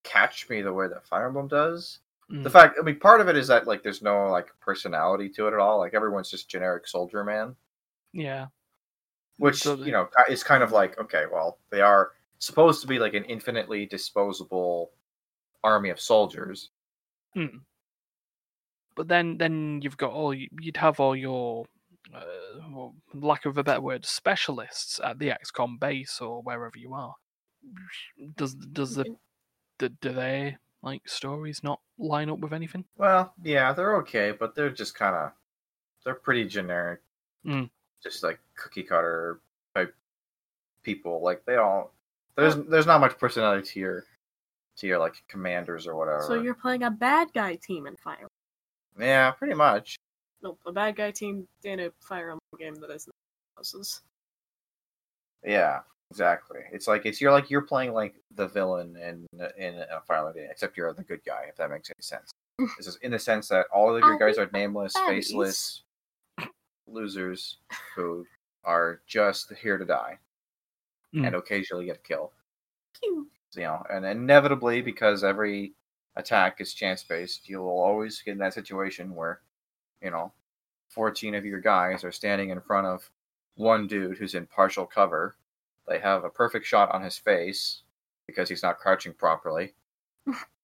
[0.03, 1.99] catch me the way that Fire Emblem does.
[2.31, 2.43] Mm.
[2.43, 5.47] The fact I mean part of it is that like there's no like personality to
[5.47, 5.79] it at all.
[5.79, 7.55] Like everyone's just generic soldier man
[8.13, 8.47] Yeah.
[9.41, 12.99] Which So you know is kind of like okay well they are supposed to be
[12.99, 14.91] like an infinitely disposable
[15.63, 16.71] army of soldiers
[18.95, 21.65] But then, then you've got all you'd have all your,
[22.13, 22.21] uh,
[22.73, 27.15] well, lack of a better word, specialists at the XCOM base or wherever you are.
[28.35, 29.05] Does does the
[29.79, 32.85] do, do they like stories not line up with anything?
[32.97, 35.31] well yeah they're okay but they're just kind of
[36.03, 36.99] they're pretty generic.
[37.45, 37.69] Mm.
[38.03, 39.39] Just like cookie cutter
[39.75, 39.93] type
[40.83, 41.21] people.
[41.21, 41.87] Like they don't.
[42.35, 44.05] There's there's not much personality to your
[44.77, 46.23] to your like commanders or whatever.
[46.25, 48.27] So you're playing a bad guy team in Fire.
[48.99, 49.97] yeah, pretty much.
[50.41, 53.13] No, a bad guy team in a Fire Emblem game that isn't
[53.55, 54.01] houses.
[55.45, 55.79] Yeah,
[56.09, 56.61] exactly.
[56.71, 59.27] It's like it's you're like you're playing like the villain in
[59.57, 61.45] in a Fire Emblem game, except you're the good guy.
[61.47, 62.31] If that makes any sense.
[62.77, 65.81] This is in the sense that all of your guys are nameless, faceless
[66.91, 67.57] losers
[67.95, 68.25] who
[68.63, 70.17] are just here to die
[71.13, 71.27] Mm.
[71.27, 72.31] and occasionally get a kill.
[72.93, 73.27] Cute.
[73.55, 75.73] you know, and inevitably because every
[76.15, 79.41] attack is chance based, you will always get in that situation where,
[80.01, 80.31] you know,
[80.87, 83.09] fourteen of your guys are standing in front of
[83.55, 85.35] one dude who's in partial cover.
[85.87, 87.81] They have a perfect shot on his face
[88.25, 89.73] because he's not crouching properly.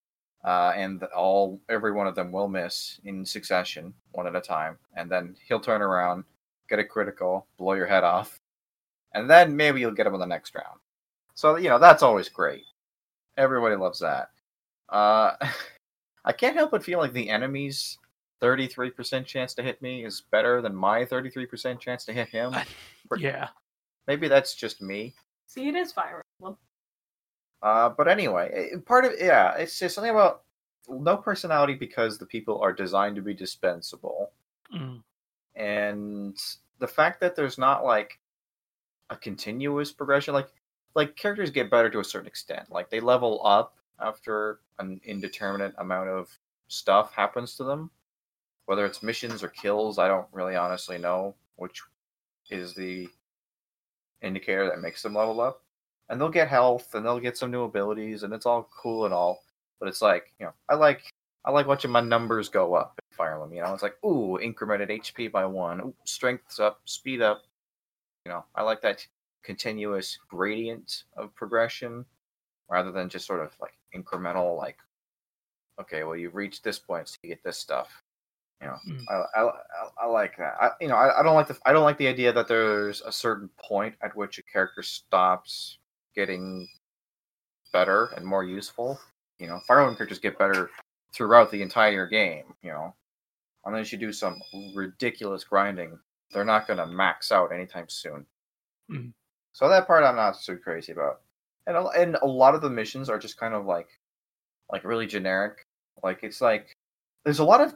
[0.48, 4.78] Uh, and all every one of them will miss in succession, one at a time,
[4.96, 6.24] and then he'll turn around,
[6.70, 8.40] get a critical, blow your head off,
[9.12, 10.80] and then maybe you'll get him in the next round.
[11.34, 12.64] So you know that's always great.
[13.36, 14.30] Everybody loves that.
[14.88, 15.32] Uh,
[16.24, 17.98] I can't help but feel like the enemy's
[18.40, 22.56] 33% chance to hit me is better than my 33% chance to hit him.
[23.18, 23.48] Yeah.
[24.06, 25.14] Maybe that's just me.
[25.46, 26.56] See, it is Fire Emblem.
[27.62, 30.44] Uh, but anyway, it- part of yeah, it's just something about
[30.88, 34.32] no personality because the people are designed to be dispensable,
[34.74, 35.02] Mm.
[35.54, 36.38] and
[36.78, 38.20] the fact that there's not like
[39.10, 40.48] a continuous progression, like
[40.94, 45.74] like characters get better to a certain extent, like they level up after an indeterminate
[45.78, 46.38] amount of
[46.68, 47.90] stuff happens to them,
[48.66, 49.98] whether it's missions or kills.
[49.98, 51.82] I don't really honestly know which
[52.50, 53.08] is the
[54.22, 55.62] indicator that makes them level up
[56.08, 59.14] and they'll get health and they'll get some new abilities and it's all cool and
[59.14, 59.42] all
[59.80, 61.02] but it's like you know i like
[61.44, 63.72] i like watching my numbers go up in fire emblem you know?
[63.74, 67.42] It's like ooh incremented hp by one ooh, strength's up speed up.
[68.24, 69.06] You know i like that
[69.44, 72.04] continuous gradient of progression
[72.68, 74.76] rather than just sort of like incremental like
[75.80, 78.02] okay well you've reached this point so you get this stuff.
[78.60, 79.04] You know Mm.
[79.08, 79.52] I, I, I-
[80.02, 80.54] I like that.
[80.60, 83.00] I, you know I, I don't like the i don't like the idea that there's
[83.02, 85.78] a certain point at which a character stops
[86.14, 86.68] getting
[87.72, 88.98] better and more useful.
[89.38, 90.70] You know, Fire Emblem characters get better
[91.12, 92.44] throughout the entire game.
[92.62, 92.94] You know,
[93.64, 94.40] unless you do some
[94.74, 95.98] ridiculous grinding,
[96.32, 98.26] they're not going to max out anytime soon.
[98.90, 99.12] Mhm.
[99.52, 101.20] So that part I'm not so crazy about.
[101.66, 103.88] And a, and a lot of the missions are just kind of like,
[104.70, 105.66] like really generic.
[106.02, 106.76] Like it's like
[107.24, 107.74] there's a lot of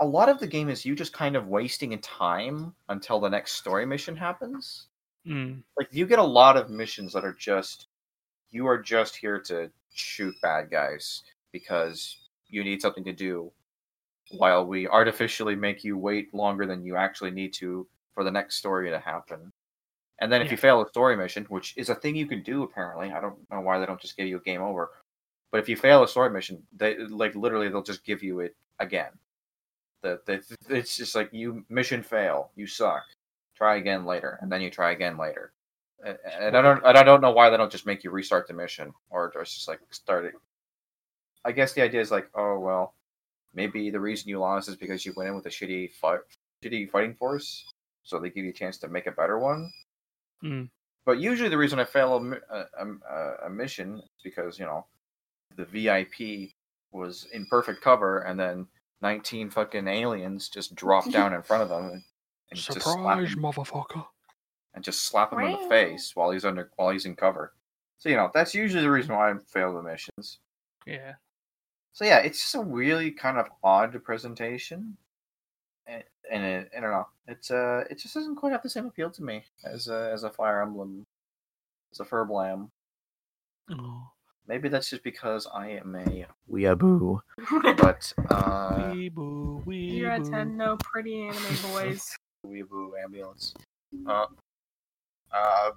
[0.00, 3.28] a lot of the game is you just kind of wasting in time until the
[3.28, 4.86] next story mission happens
[5.26, 5.62] Mm.
[5.78, 7.86] like you get a lot of missions that are just
[8.50, 13.50] you are just here to shoot bad guys because you need something to do
[14.32, 18.56] while we artificially make you wait longer than you actually need to for the next
[18.56, 19.50] story to happen.
[20.20, 22.62] And then if you fail a story mission which is a thing you can do
[22.62, 24.90] apparently i don't know why they don't just give you a game over
[25.50, 28.54] but if you fail a story mission they like literally they'll just give you it
[28.78, 29.10] again.
[30.02, 33.04] The, the, it's just like you mission fail you suck
[33.56, 35.52] try again later, and then you try again later.
[36.04, 38.46] And, and I don't, and I don't know why they don't just make you restart
[38.46, 40.34] the mission, or it's just like start it.
[41.44, 42.94] I guess the idea is like, oh well,
[43.54, 46.20] maybe the reason you lost is because you went in with a shitty fight,
[46.64, 47.64] shitty fighting force,
[48.02, 49.70] so they give you a chance to make a better one.
[50.44, 50.68] Mm.
[51.06, 54.86] But usually, the reason I fail a, a, a, a mission is because you know
[55.56, 56.50] the VIP
[56.92, 58.66] was in perfect cover, and then
[59.00, 62.04] nineteen fucking aliens just dropped down in front of them
[62.50, 64.06] and, and just Surprise, him motherfucker.
[64.74, 67.52] and just slap him in the face while he's under while he's in cover.
[67.98, 70.38] So you know that's usually the reason why I fail the missions.
[70.86, 71.14] Yeah.
[71.92, 74.96] So yeah, it's just a really kind of odd presentation,
[75.86, 78.86] and, and it, I don't know, it's uh, it just doesn't quite have the same
[78.86, 81.06] appeal to me as a, as a Fire Emblem,
[81.92, 82.68] as a Furblam.
[83.70, 84.10] Oh.
[84.46, 87.20] Maybe that's just because I am a weeaboo,
[87.78, 89.96] but uh, Weeboo, weeboo.
[89.96, 92.14] You're a 10 no pretty anime boys.
[92.44, 93.54] Weeaboo ambulance.
[94.06, 94.26] Uh,
[95.32, 95.70] uh,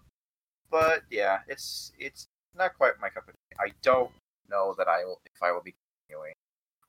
[0.70, 3.55] but yeah, it's it's not quite my cup of tea.
[3.59, 4.11] I don't
[4.49, 5.76] know that I will if I will be
[6.07, 6.34] continuing.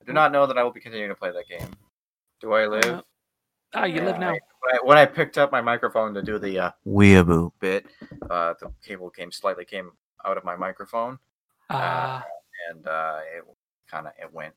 [0.01, 1.69] I do not know that I will be continuing to play that game.
[2.41, 2.85] Do I live?
[2.85, 3.01] Uh,
[3.75, 4.29] Ah, you live now.
[4.33, 7.85] I- when, I, when I picked up my microphone to do the uh, weeaboo bit,
[8.29, 9.91] uh, the cable came slightly came
[10.25, 11.19] out of my microphone,
[11.69, 12.25] Ah,
[12.71, 13.43] and uh, it
[13.87, 14.55] kind of it went.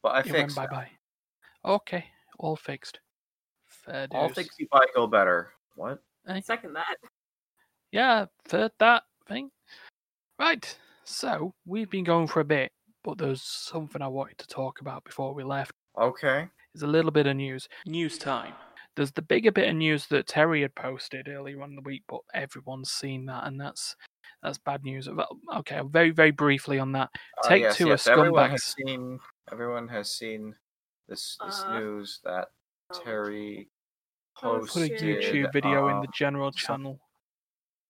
[0.00, 0.90] But I it fixed Bye bye.
[1.64, 2.06] Okay,
[2.38, 3.00] all fixed.
[3.86, 4.34] Fair All dues.
[4.36, 5.52] things you buy go better.
[5.76, 6.00] What?
[6.42, 6.96] Second that.
[7.92, 9.50] Yeah, third that thing.
[10.38, 12.72] Right, so we've been going for a bit,
[13.04, 15.72] but there's something I wanted to talk about before we left.
[15.98, 16.48] Okay.
[16.74, 17.68] It's a little bit of news.
[17.86, 18.52] News time.
[18.96, 22.02] There's the bigger bit of news that Terry had posted earlier on in the week,
[22.08, 23.94] but everyone's seen that, and that's
[24.42, 25.08] that's bad news.
[25.08, 27.10] Well, Okay, very very briefly on that.
[27.44, 29.18] Uh, Take yes, two yes, are Everyone has seen.
[29.52, 30.54] Everyone has seen
[31.08, 32.48] this this Uh, news that
[33.04, 33.68] Terry
[34.40, 34.94] post- Put a.
[34.94, 36.98] YouTube video in uh, the general channel.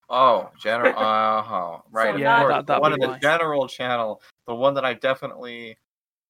[0.09, 0.93] Oh, general.
[0.97, 1.79] Uh huh.
[1.91, 2.15] Right.
[2.15, 3.19] of Yeah, course, that- that'd one be in the why.
[3.19, 5.77] general channel, the one that I definitely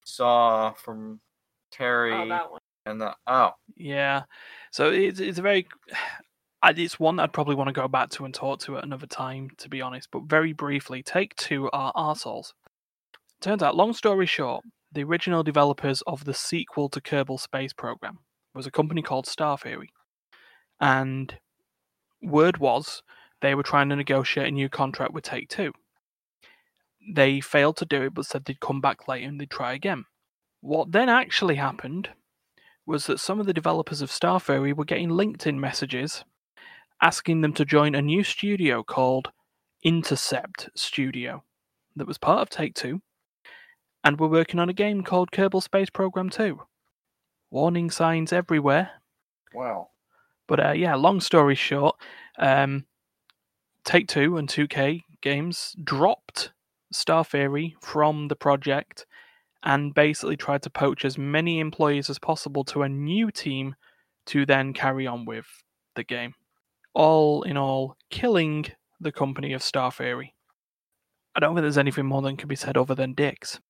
[0.04, 1.20] saw from
[1.70, 2.60] Terry Oh, that one.
[2.86, 4.22] and the oh Yeah,
[4.70, 5.66] so it's it's a very,
[6.64, 9.50] it's one I'd probably want to go back to and talk to at another time,
[9.58, 10.08] to be honest.
[10.10, 12.52] But very briefly, Take Two are arseholes.
[13.42, 18.20] Turns out, long story short, the original developers of the sequel to Kerbal Space Program
[18.54, 19.90] was a company called Star Theory,
[20.80, 21.38] and
[22.22, 23.02] word was
[23.40, 25.72] they were trying to negotiate a new contract with Take Two.
[27.08, 30.04] They failed to do it, but said they'd come back later and they'd try again.
[30.60, 32.10] What then actually happened
[32.86, 36.24] was that some of the developers of Star Theory were getting LinkedIn messages
[37.02, 39.30] asking them to join a new studio called
[39.82, 41.44] Intercept Studio
[41.94, 43.02] that was part of Take Two
[44.02, 46.60] and were working on a game called Kerbal Space Program 2.
[47.50, 48.90] Warning signs everywhere.
[49.52, 49.88] wow.
[50.46, 51.96] But uh, yeah, long story short,
[52.38, 52.86] um,
[53.84, 56.52] Take Two and 2K Games dropped
[56.92, 59.06] Star Theory from the project
[59.62, 63.74] and basically tried to poach as many employees as possible to a new team
[64.26, 65.46] to then carry on with
[65.96, 66.34] the game.
[66.94, 68.66] All in all, killing
[69.00, 70.34] the company of Star Theory.
[71.34, 73.60] I don't think there's anything more than can be said other than dicks,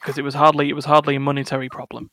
[0.00, 2.10] because it was hardly it was hardly a monetary problem.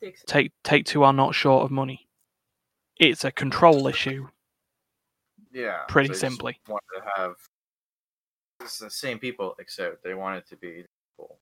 [0.00, 0.26] Dixon.
[0.26, 2.07] Take Take Two are not short of money.
[2.98, 4.28] It's a control issue,
[5.52, 5.84] Yeah.
[5.88, 6.60] pretty they simply.
[6.68, 7.34] Wanted to have
[8.60, 10.84] it's the same people, except they wanted to be
[11.16, 11.38] people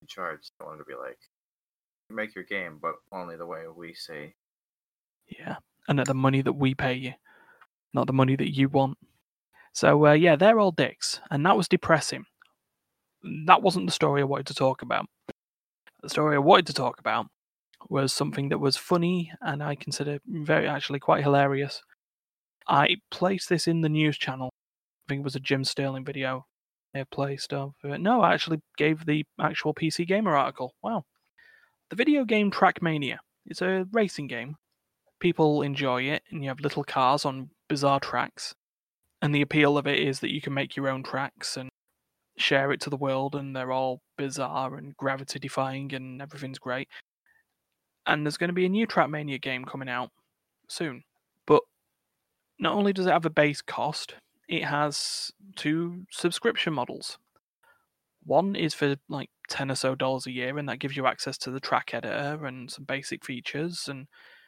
[0.00, 0.48] in charge.
[0.58, 1.18] They wanted to be like,
[2.08, 4.34] make your game, but only the way we say.
[5.28, 5.56] Yeah,
[5.88, 7.12] and at the money that we pay you,
[7.92, 8.96] not the money that you want.
[9.74, 12.24] So uh, yeah, they're all dicks, and that was depressing.
[13.46, 15.06] That wasn't the story I wanted to talk about.
[16.02, 17.26] The story I wanted to talk about
[17.88, 21.82] was something that was funny and I consider very actually quite hilarious.
[22.68, 24.50] I placed this in the news channel.
[24.52, 26.46] I think it was a Jim Sterling video.
[26.96, 27.72] Airplay stuff.
[27.84, 30.74] Uh, No, I actually gave the actual PC Gamer article.
[30.82, 31.04] Wow.
[31.90, 33.18] The video game Trackmania.
[33.46, 34.56] It's a racing game
[35.20, 38.54] people enjoy it and you have little cars on bizarre tracks
[39.20, 41.68] and the appeal of it is that you can make your own tracks and
[42.36, 46.88] share it to the world and they're all bizarre and gravity defying and everything's great
[48.08, 50.10] and there's going to be a new trackmania game coming out
[50.66, 51.04] soon.
[51.46, 51.62] But
[52.58, 54.14] not only does it have a base cost
[54.48, 57.18] it has two subscription models.
[58.24, 61.38] One is for like 10 or so dollars a year and that gives you access
[61.38, 64.06] to the track editor and some basic features and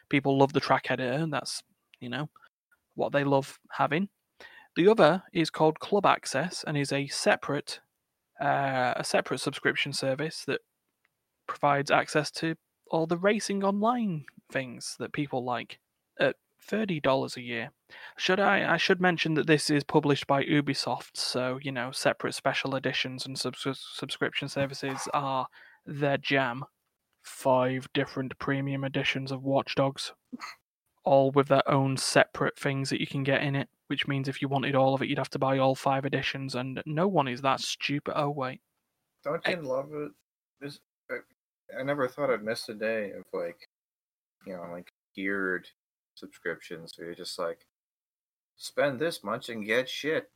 [0.09, 1.63] people love the track editor and that's
[2.01, 2.29] you know
[2.95, 4.09] what they love having.
[4.77, 7.81] The other is called club access and is a separate
[8.41, 10.61] uh, a separate subscription service that
[11.47, 12.55] provides access to
[12.91, 15.79] all the racing online things that people like
[16.19, 16.37] at
[16.71, 17.71] $30 a year
[18.19, 22.35] should i i should mention that this is published by ubisoft so you know separate
[22.35, 25.47] special editions and subs- subscription services are
[25.87, 26.65] their jam
[27.23, 30.13] five different premium editions of Watch Dogs,
[31.05, 33.69] all with their own separate things that you can get in it.
[33.89, 36.55] Which means if you wanted all of it, you'd have to buy all five editions,
[36.55, 38.15] and no one is that stupid.
[38.17, 38.61] Oh wait,
[39.25, 40.13] Don't you love it?
[40.61, 40.79] This,
[41.77, 43.69] I, I never thought I'd miss a day of like,
[44.47, 45.67] you know, like geared
[46.15, 46.93] subscriptions.
[46.97, 47.67] Where you're just like,
[48.57, 50.31] spend this much and get shit.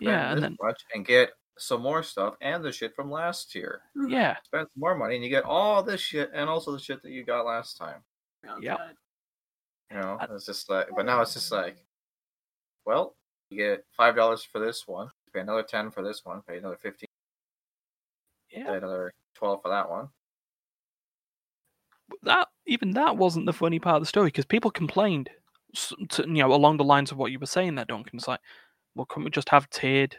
[0.00, 3.10] Spend yeah, and this then much and get some more stuff and the shit from
[3.10, 3.80] last year.
[4.08, 7.02] yeah, Spend some more money and you get all this shit and also the shit
[7.02, 8.02] that you got last time.
[8.44, 8.78] Yeah, Yep.
[9.90, 11.76] You know, I- it's just like, but now it's just like,
[12.84, 13.16] well,
[13.50, 16.76] you get five dollars for this one, pay another ten for this one, pay another
[16.76, 17.08] fifteen,
[18.50, 18.72] pay yeah.
[18.74, 20.08] another twelve for that one.
[22.22, 25.30] That even that wasn't the funny part of the story because people complained,
[26.10, 28.16] to, you know, along the lines of what you were saying there, Duncan.
[28.16, 28.40] It's like,
[28.94, 30.16] well, couldn't we just have tiered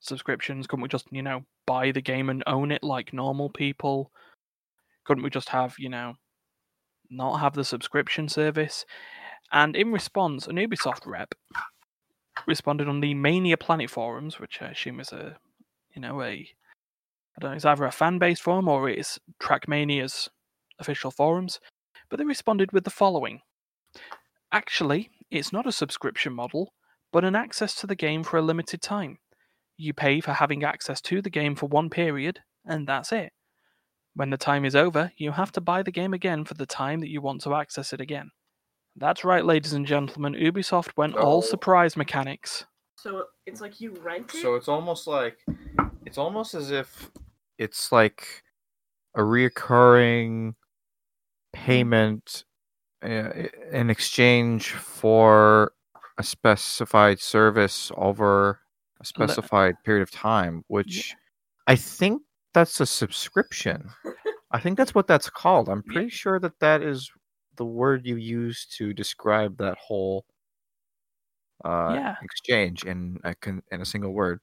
[0.00, 0.66] subscriptions?
[0.66, 4.10] Couldn't we just, you know, buy the game and own it like normal people?
[5.04, 6.14] Couldn't we just have, you know,
[7.10, 8.84] not have the subscription service?
[9.52, 11.34] And in response, an Ubisoft rep
[12.46, 15.36] responded on the Mania Planet forums, which I assume is a,
[15.94, 16.48] you know, a,
[17.36, 20.30] I don't know, it's either a fan based forum or it's Trackmania's
[20.78, 21.60] official forums.
[22.10, 23.40] But they responded with the following
[24.52, 26.72] Actually, it's not a subscription model,
[27.12, 29.18] but an access to the game for a limited time.
[29.76, 33.32] You pay for having access to the game for one period, and that's it.
[34.14, 37.00] When the time is over, you have to buy the game again for the time
[37.00, 38.30] that you want to access it again.
[38.96, 40.34] That's right, ladies and gentlemen.
[40.34, 41.40] Ubisoft went all Oh.
[41.40, 42.64] surprise mechanics.
[42.96, 44.40] So it's like you rent it.
[44.40, 45.38] So it's almost like
[46.06, 47.10] it's almost as if
[47.58, 48.44] it's like
[49.16, 50.54] a reoccurring
[51.54, 52.44] payment
[53.02, 53.30] uh,
[53.72, 55.72] in exchange for
[56.18, 58.60] a specified service over
[59.00, 61.14] a specified period of time, which
[61.66, 63.88] I think that's a subscription.
[64.52, 65.68] I think that's what that's called.
[65.68, 65.92] I'm Yeah.
[65.92, 67.10] pretty sure that that is
[67.56, 70.24] the word you use to describe that whole
[71.64, 72.16] uh, Yeah.
[72.22, 74.40] exchange in a con- in a single word.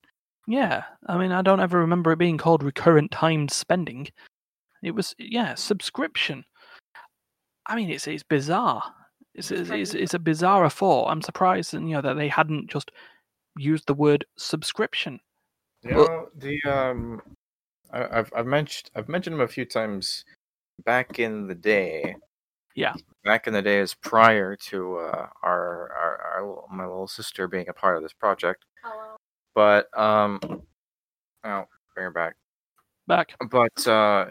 [0.47, 4.07] Yeah, I mean, I don't ever remember it being called recurrent timed spending.
[4.81, 6.43] It was, yeah, subscription.
[7.67, 8.83] I mean, it's it's bizarre.
[9.33, 11.09] It's It's it's, it's, a bizarre thought.
[11.09, 12.91] I'm surprised, you know, that they hadn't just
[13.57, 15.19] used the word subscription.
[15.83, 17.21] You Well- know the um,
[17.93, 20.25] I, I've I've mentioned I've mentioned them a few times
[20.85, 22.15] back in the day.
[22.75, 22.93] Yeah.
[23.23, 27.73] Back in the days prior to uh, our, our our my little sister being a
[27.73, 29.15] part of this project, Hello.
[29.53, 32.35] but um, oh, bring her back.
[33.07, 33.35] Back.
[33.51, 34.27] But uh,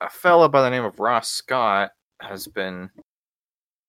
[0.00, 1.92] a fellow by the name of Ross Scott
[2.22, 2.90] has been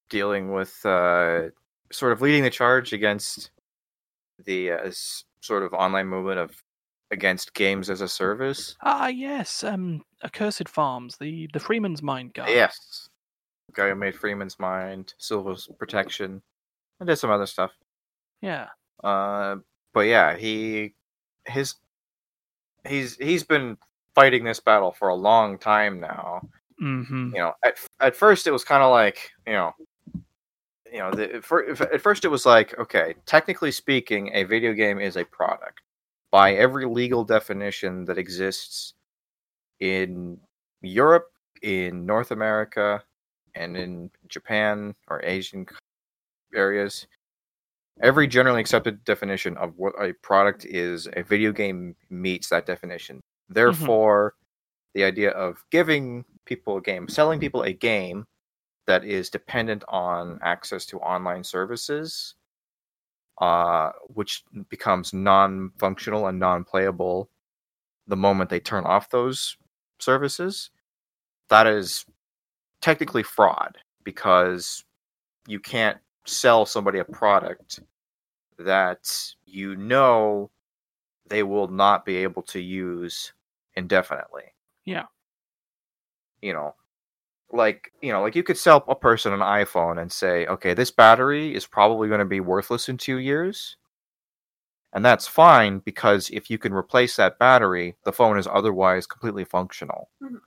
[0.09, 1.49] dealing with uh,
[1.91, 3.51] sort of leading the charge against
[4.45, 4.91] the uh,
[5.41, 6.51] sort of online movement of
[7.11, 8.75] against games as a service.
[8.81, 12.49] Ah, yes, um, Accursed Farms, the the Freeman's Mind guy.
[12.49, 13.07] Yes,
[13.73, 16.41] guy who made Freeman's Mind, Civil Protection,
[16.99, 17.71] and did some other stuff.
[18.41, 18.67] Yeah.
[19.03, 19.57] Uh,
[19.93, 20.93] but yeah, he
[21.45, 21.75] his
[22.87, 23.77] he's he's been
[24.15, 26.41] fighting this battle for a long time now.
[26.83, 27.29] Mm-hmm.
[27.33, 29.71] you know at, at first it was kind of like you know
[30.91, 34.99] you know the, for, at first it was like okay technically speaking a video game
[34.99, 35.81] is a product.
[36.31, 38.93] By every legal definition that exists
[39.79, 40.39] in
[40.81, 41.31] europe
[41.61, 43.01] in north america
[43.55, 45.65] and in japan or asian
[46.53, 47.07] areas
[48.01, 53.21] every generally accepted definition of what a product is a video game meets that definition.
[53.49, 54.35] Therefore
[54.93, 58.25] the idea of giving people a game, selling people a game
[58.85, 62.35] that is dependent on access to online services,
[63.39, 67.29] uh, which becomes non-functional and non-playable
[68.07, 69.57] the moment they turn off those
[69.99, 70.69] services.
[71.49, 72.05] That is
[72.81, 74.83] technically fraud because
[75.47, 77.79] you can't sell somebody a product
[78.57, 79.09] that
[79.45, 80.49] you know
[81.27, 83.33] they will not be able to use
[83.75, 84.43] indefinitely
[84.85, 85.05] Yeah.
[86.43, 86.75] You know
[87.51, 90.91] like you know like you could sell a person an iphone and say okay this
[90.91, 93.77] battery is probably going to be worthless in two years
[94.93, 99.43] and that's fine because if you can replace that battery the phone is otherwise completely
[99.45, 100.39] functional Mhm.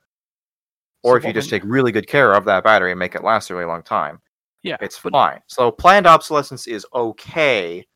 [1.03, 3.15] or So if you just would- take really good care of that battery and make
[3.15, 4.21] it last a really long time
[4.63, 4.77] Yeah.
[4.81, 7.87] it's but, fine so planned obsolescence is okay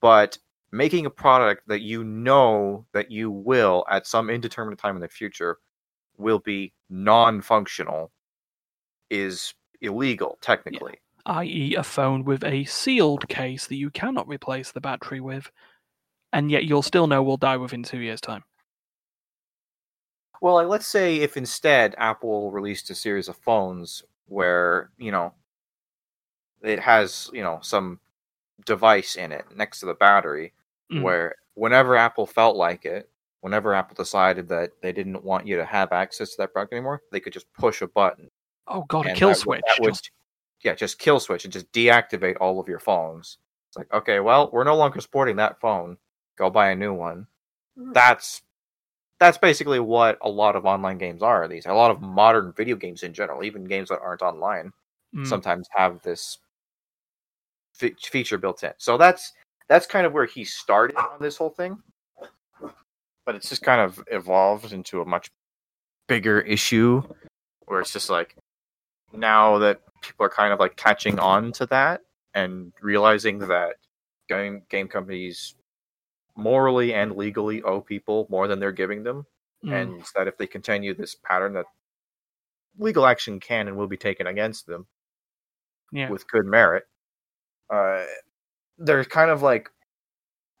[0.00, 0.36] but
[0.70, 5.08] making a product that you know that you will at some indeterminate time in the
[5.08, 5.58] future
[6.16, 8.10] will be non-functional
[9.10, 10.94] is illegal technically
[11.26, 15.50] i.e., a phone with a sealed case that you cannot replace the battery with,
[16.32, 18.42] and yet you'll still know will die within two years' time.
[20.40, 25.32] well let's say if instead apple released a series of phones where you know
[26.62, 27.98] it has you know some
[28.66, 30.52] device in it next to the battery
[30.92, 31.02] Mm.
[31.02, 33.08] where whenever Apple felt like it,
[33.44, 37.02] whenever Apple decided that they didn't want you to have access to that product anymore,
[37.12, 38.30] they could just push a button.
[38.66, 39.60] Oh god, a kill that switch.
[39.68, 40.10] that would- just-
[40.62, 43.36] yeah, just kill switch and just deactivate all of your phones.
[43.68, 45.98] It's like, okay, well, we're no longer supporting that phone.
[46.36, 47.26] Go buy a new one.
[47.78, 47.92] Mhm.
[47.92, 48.40] That's
[49.20, 51.46] that's basically what a lot of online games are.
[51.46, 54.72] These a lot of modern video games in general, even games that aren't online,
[55.14, 55.26] Mm.
[55.26, 56.38] sometimes have this
[57.74, 58.72] fe- feature built in.
[58.78, 59.32] So that's
[59.68, 61.82] that's kind of where he started on this whole thing.
[63.26, 65.30] But it's just kind of evolved into a much
[66.08, 67.02] bigger issue
[67.66, 68.36] where it's just like
[69.12, 72.02] now that people are kind of like catching on to that
[72.34, 73.76] and realizing that
[74.28, 75.54] game game companies
[76.36, 79.24] morally and legally owe people more than they're giving them
[79.64, 79.82] Mm.
[79.82, 81.64] and that if they continue this pattern that
[82.78, 84.86] legal action can and will be taken against them
[85.92, 86.10] yeah.
[86.10, 86.84] with good merit.
[87.72, 88.04] Uh,
[88.76, 89.70] they're kind of like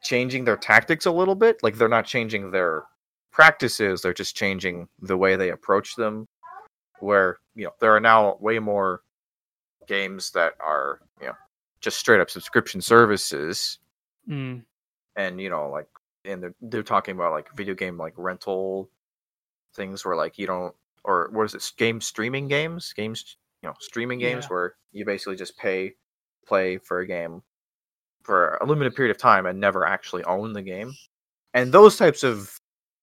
[0.04, 1.62] changing their tactics a little bit.
[1.62, 2.84] Like they're not changing their
[3.32, 6.28] practices; they're just changing the way they approach them.
[7.00, 9.02] Where you know there are now way more
[9.86, 11.34] games that are you know
[11.80, 13.78] just straight up subscription services,
[14.28, 14.64] Mm.
[15.16, 15.88] and you know like
[16.24, 18.88] and they're they're talking about like video game like rental
[19.74, 20.74] things where like you don't
[21.04, 24.48] or what is it game streaming games games you know streaming games Yeah.
[24.54, 25.94] where you basically just pay
[26.46, 27.42] play for a game
[28.24, 30.92] for a limited period of time and never actually own the game.
[31.52, 32.58] And those types of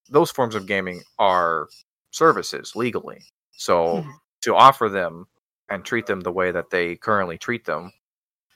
[0.10, 1.68] those forms of gaming are
[2.12, 3.24] services legally.
[3.54, 4.14] So Mhm.
[4.42, 5.28] to offer them
[5.70, 7.94] and treat them the way that they currently treat them,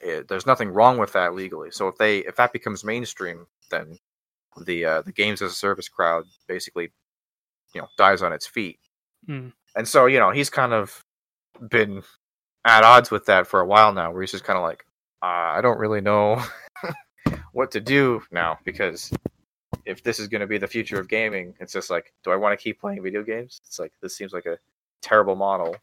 [0.02, 1.72] it, there's nothing wrong with that legally.
[1.72, 3.98] So if they if that becomes mainstream, then
[4.66, 6.92] the uh, the games as a service crowd basically
[7.74, 8.80] you know dies on its feet.
[9.28, 9.54] Mm.
[9.76, 11.04] And so you know he's kind of
[11.70, 12.04] been
[12.66, 14.86] at odds with that for a while now, where he's just kind of like,
[15.26, 16.42] I don't really know
[17.54, 19.12] what to do now because
[19.86, 22.36] if this is going to be the future of gaming, it's just like, do I
[22.36, 23.62] want to keep playing video games?
[23.66, 24.58] It's like this seems like a
[25.02, 25.76] terrible model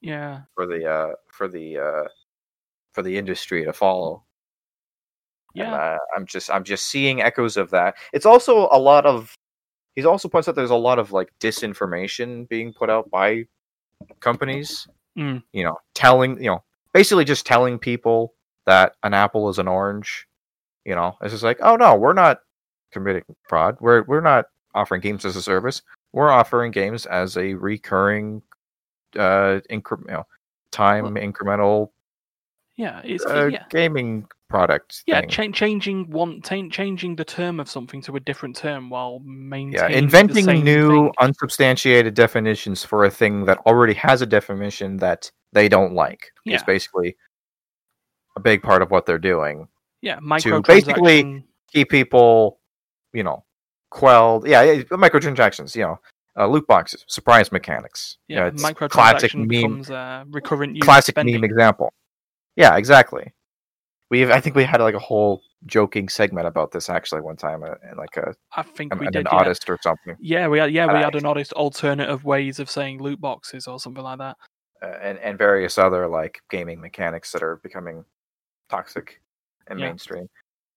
[0.00, 0.42] Yeah.
[0.54, 2.08] for the uh, for the uh,
[2.92, 4.24] for the industry to follow.
[5.54, 5.74] And, Yeah.
[5.74, 7.96] uh, I'm just I'm just seeing echoes of that.
[8.12, 9.34] It's also a lot of.
[9.96, 13.44] He's also points out there's a lot of like disinformation being put out by
[14.20, 14.86] companies.
[15.18, 15.42] Mm.
[15.52, 16.62] You know, telling you know
[16.92, 18.34] basically just telling people
[18.66, 20.26] that an apple is an orange.
[20.84, 22.40] You know, it's just like, oh no, we're not
[22.92, 23.76] committing fraud.
[23.80, 25.82] We're we're not offering games as a service.
[26.12, 28.42] We're offering games as a recurring,
[29.16, 30.26] uh, incre- you know,
[30.72, 31.90] time incremental
[32.76, 33.00] Yeah.
[33.04, 33.64] It's uh, yeah.
[33.70, 35.04] gaming product.
[35.06, 39.20] Yeah, cha- changing one, cha- changing the term of something to a different term while
[39.24, 41.12] maintaining yeah, inventing new thing.
[41.20, 46.52] unsubstantiated definitions for a thing that already has a definition that they don't like is
[46.54, 46.64] Yeah.
[46.64, 47.16] basically
[48.40, 49.68] a big part of what they're doing.
[50.02, 52.58] Yeah, to basically- Keep people,
[53.12, 53.44] you know,
[53.90, 54.44] quelled.
[54.48, 55.76] Yeah, yeah microtransactions.
[55.76, 56.00] You know,
[56.36, 58.16] uh, loot boxes, surprise mechanics.
[58.26, 59.46] you know, Yeah, it's microtransaction classic meme.
[59.48, 61.36] becomes uh, recurrent Classic spending.
[61.36, 61.92] meme example.
[62.56, 63.32] Yeah, exactly.
[64.10, 67.62] We've I think we had like a whole joking segment about this actually one time,
[67.62, 69.26] uh, in like a I think an, we an did.
[69.30, 69.38] Yeah.
[69.38, 70.16] artist or something.
[70.18, 70.72] yeah, we had.
[70.72, 74.36] Yeah, we had an honest alternative ways of saying loot boxes or something like that.
[74.82, 78.04] uh, and and various other like gaming mechanics that are becoming
[78.70, 79.20] toxic
[79.66, 79.88] and Yeah.
[79.88, 80.28] mainstream.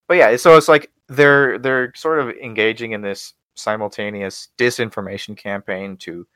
[0.08, 5.96] But yeah, so it's like they're they're sort of engaging in this simultaneous disinformation campaign
[5.98, 6.26] to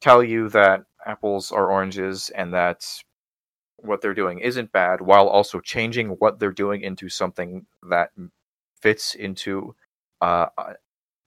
[0.00, 2.84] tell you that apples are oranges and that
[3.78, 8.10] what they're doing isn't bad while also changing what they're doing into something that
[8.80, 9.74] fits into
[10.20, 10.46] uh,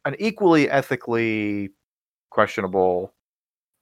[0.05, 1.69] an equally ethically
[2.31, 3.13] questionable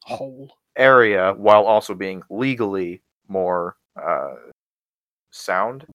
[0.04, 0.52] Whole.
[0.76, 4.36] area while also being legally more uh,
[5.32, 5.86] sound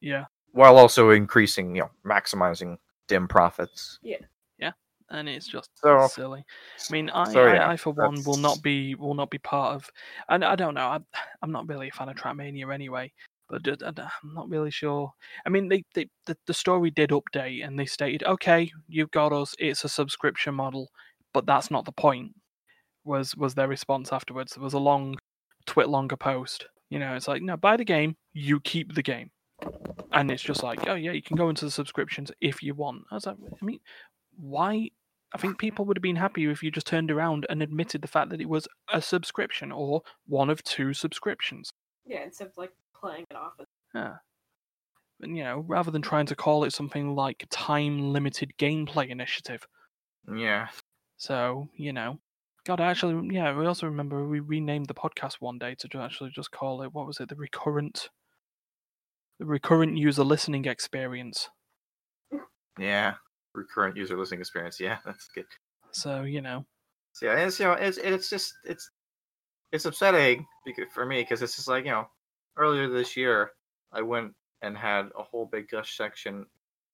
[0.00, 2.76] Yeah, while also increasing you know maximizing
[3.08, 4.16] dim profits Yeah.
[4.58, 4.72] Yeah.
[5.10, 6.44] and it's just So- silly.
[6.88, 9.38] I mean, I, so, yeah, I, I for one will not be will not be
[9.38, 9.88] part of.
[10.28, 10.86] And I don't know.
[10.86, 10.98] I,
[11.42, 13.12] I'm not really a fan of Trackmania anyway.
[13.48, 15.12] But I'm not really sure.
[15.44, 19.32] I mean, they, they the, the story did update, and they stated, "Okay, you've got
[19.32, 19.56] us.
[19.58, 20.88] It's a subscription model,
[21.34, 22.32] but that's not the point."
[23.02, 24.52] Was was their response afterwards?
[24.54, 25.16] There was a long,
[25.66, 26.66] twit longer post.
[26.90, 29.30] You know, it's like, no, buy the game, you keep the game,
[30.12, 33.04] and it's just like, oh yeah, you can go into the subscriptions if you want.
[33.10, 33.80] I was like, I mean,
[34.36, 34.90] why?
[35.32, 38.08] I think people would have been happier if you just turned around and admitted the
[38.08, 41.70] fact that it was a subscription or one of two subscriptions.
[42.04, 43.52] Yeah, instead of like playing it off.
[43.60, 44.14] as- Yeah.
[45.20, 49.68] And, you know, rather than trying to call it something like time limited gameplay initiative.
[50.34, 50.68] yeah
[51.18, 52.18] So, you know.
[52.70, 56.30] God, actually, mm, yeah, we also remember we renamed the podcast one day to actually
[56.30, 58.10] just call it, what was it, the recurrent.
[59.40, 61.48] The recurrent user listening experience.
[62.78, 63.14] yeah
[63.54, 65.46] recurrent user listening experience yeah that's good
[65.90, 66.64] So, you know.
[67.12, 68.88] so yeah it's you know it's it's just it's
[69.72, 70.46] it's upsetting
[70.94, 72.06] for me because it's just like you know
[72.56, 73.50] earlier this year
[73.92, 74.32] i went
[74.62, 76.46] and had a whole big gush section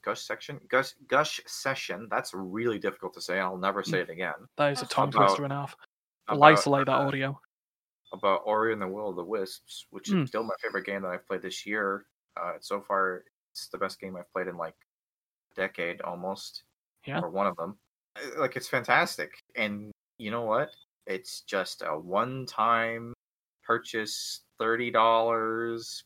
[0.06, 4.34] gush section gush gush session that's really difficult to say i'll never say it again
[4.56, 5.76] That is a That's tongue about- twister and a half.
[6.28, 7.40] I'll about, isolate that uh, audio.
[8.12, 10.22] about Ori and the Will of the Wisps, which Mm.
[10.22, 12.06] is still my favorite game that I've played this year.
[12.40, 13.22] Uh, so far,
[13.52, 14.74] it's the best game I've played in like
[15.52, 16.62] a decade almost.
[17.06, 17.20] Yeah.
[17.20, 17.78] Or one of them.
[18.16, 19.38] Uh, Like, it's fantastic.
[19.54, 20.70] And you know what?
[21.06, 23.12] It's just a one time
[23.64, 26.02] purchase, $30.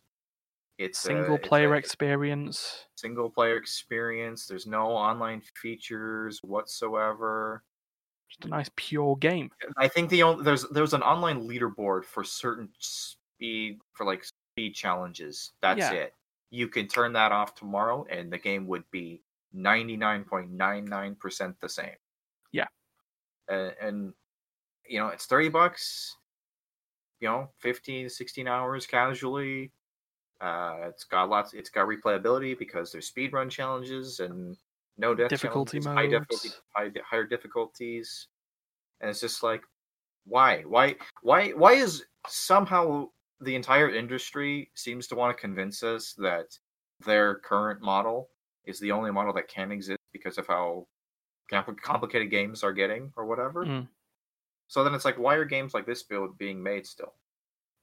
[0.80, 2.86] It's a- Single uh, it's player a experience.
[2.96, 4.46] single player experience.
[4.46, 7.62] There's no online features whatsoever.
[8.28, 9.50] Just a nice pure game.
[9.76, 14.74] I think the only there's there's an online leaderboard for certain speed for like speed
[14.74, 15.52] challenges.
[15.60, 15.92] That's Yeah.
[15.92, 16.14] it.
[16.50, 20.84] You can turn that off tomorrow, and the game would be ninety nine point nine
[20.86, 21.96] nine percent the same.
[22.52, 22.66] Yeah.
[23.48, 24.14] and, and
[24.88, 26.16] you know it's thirty bucks.
[27.20, 29.72] You know, 15, 16 hours casually.
[30.40, 31.52] Uh, it's got lots.
[31.52, 34.56] It's got replayability because there's speed run challenges and
[34.96, 38.28] no death Difficulty challenges, high difficulty, high, higher difficulties,
[39.00, 39.62] and it's just like,
[40.24, 40.62] Why?
[40.62, 40.96] Why?
[41.22, 41.50] Why?
[41.50, 43.08] Why is somehow
[43.40, 46.46] the entire industry seems to want to convince us that
[47.04, 48.28] their current model
[48.66, 50.86] is the only model that can exist because of how
[51.82, 53.64] complicated games are getting or whatever.
[53.64, 53.88] Mm.
[54.68, 57.14] So then it's like, why are games like this build being made still?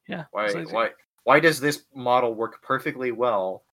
[0.08, 0.26] Yeah.
[0.32, 0.54] Why?
[0.66, 0.90] why?
[1.28, 3.66] Why does this model work perfectly well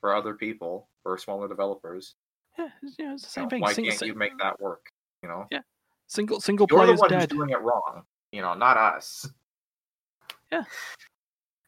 [0.00, 2.14] for other people, for smaller developers?
[2.58, 3.60] Yeah, it's, yeah, it's the You same know, thing.
[3.60, 4.86] Why Sing- can't you make that work?
[5.22, 5.60] You know, Yeah.
[6.06, 7.28] single single you're the one who's dead.
[7.28, 8.04] doing it wrong.
[8.32, 9.28] You know, not us.
[10.50, 10.64] Yeah.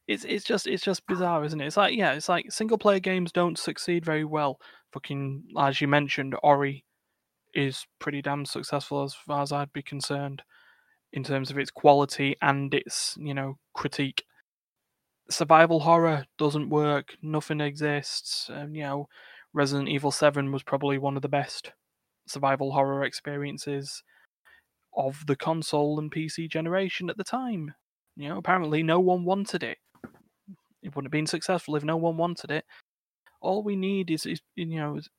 [0.06, 1.66] It's it's just it's just bizarre, isn't it?
[1.66, 4.58] It's like yeah, it's like single player games don't succeed very well.
[4.92, 6.84] Fucking as you mentioned, Ori
[7.54, 10.42] is pretty damn successful as far as I'd be concerned
[11.12, 14.24] in terms of its quality and its you know critique.
[15.30, 17.16] Survival horror doesn't work.
[17.22, 18.51] Nothing exists.
[18.52, 19.09] Um, you know,
[19.52, 21.72] Resident Evil Seven was probably one of the best
[22.26, 24.02] survival horror experiences
[24.96, 27.74] of the console and PC generation at the time.
[28.16, 29.78] You know, apparently no one wanted it.
[30.82, 32.64] It wouldn't have been successful if no one wanted it.
[33.40, 35.10] All we need is, is you know, is-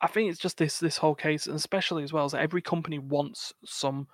[0.00, 2.98] I think it's just this this whole case, and especially as well as every company
[2.98, 4.08] wants some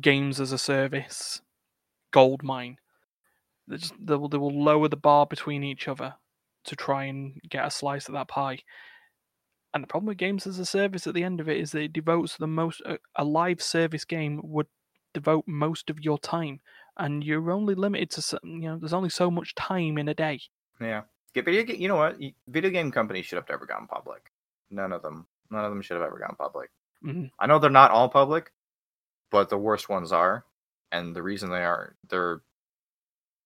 [0.00, 1.40] games as a service
[2.12, 2.78] gold mine.
[3.70, 6.16] They just they will they will lower the bar between each other
[6.64, 8.58] to try and get a slice of that pie.
[9.72, 11.82] And the problem with games as a service at the end of it is that
[11.82, 14.66] it devotes the most a, a live service game would
[15.14, 16.60] devote most of your time,
[16.98, 20.14] and you're only limited to some- you know there's only so much time in a
[20.14, 20.40] day.
[20.80, 21.02] Yeah.
[21.32, 21.80] Get video game.
[21.80, 22.18] You know what?
[22.48, 24.32] Video game companies should have never gone public.
[24.70, 25.26] None of them.
[25.50, 26.70] None of them should have ever gone public.
[27.04, 27.30] Mhm.
[27.38, 28.52] I know they're not all public,
[29.30, 30.44] but the worst ones are,
[30.90, 32.42] and the reason they are they're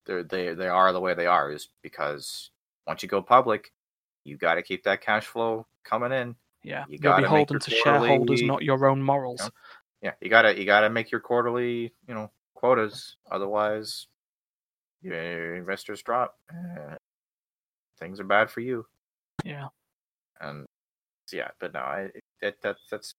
[0.07, 2.51] they're they they are the way they are is because
[2.87, 3.73] once you go public,
[4.25, 6.35] you got to keep that cash flow coming in.
[6.63, 9.41] Yeah, You gotta make beholden to shareholders, not your own morals.
[9.43, 9.49] Yeah.
[10.03, 14.07] Yeah, you gotta you gotta make your quarterly you know quotas, otherwise,
[15.03, 16.37] your investors drop.
[17.99, 18.87] Things are bad for you.
[19.45, 19.69] Yeah,
[20.41, 20.67] and
[21.33, 22.11] yeah, but no, I
[22.43, 23.15] that, that that's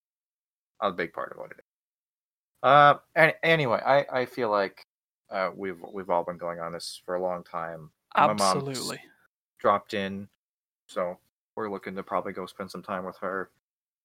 [0.79, 1.65] a big part of what it is.
[2.61, 4.85] Uh, and anyway, I I feel like
[5.29, 7.89] uh we've we've all been going on this for a long time.
[8.15, 8.99] My mom's absolutely.
[9.59, 10.27] Dropped in,
[10.87, 11.17] so
[11.55, 13.49] we're looking to probably go spend some time with her.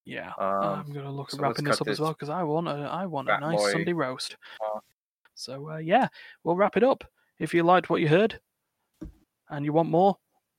[0.07, 2.31] Yeah, Um, I'm gonna look at so let's wrapping this cut up as well because
[2.31, 4.37] I want a I want a nice boy Sunday roast.
[4.75, 4.83] off.
[5.35, 6.09] So uh, yeah,
[6.43, 7.05] we'll wrap it up.
[7.39, 8.41] If you liked what you heard
[9.51, 10.17] and you want more,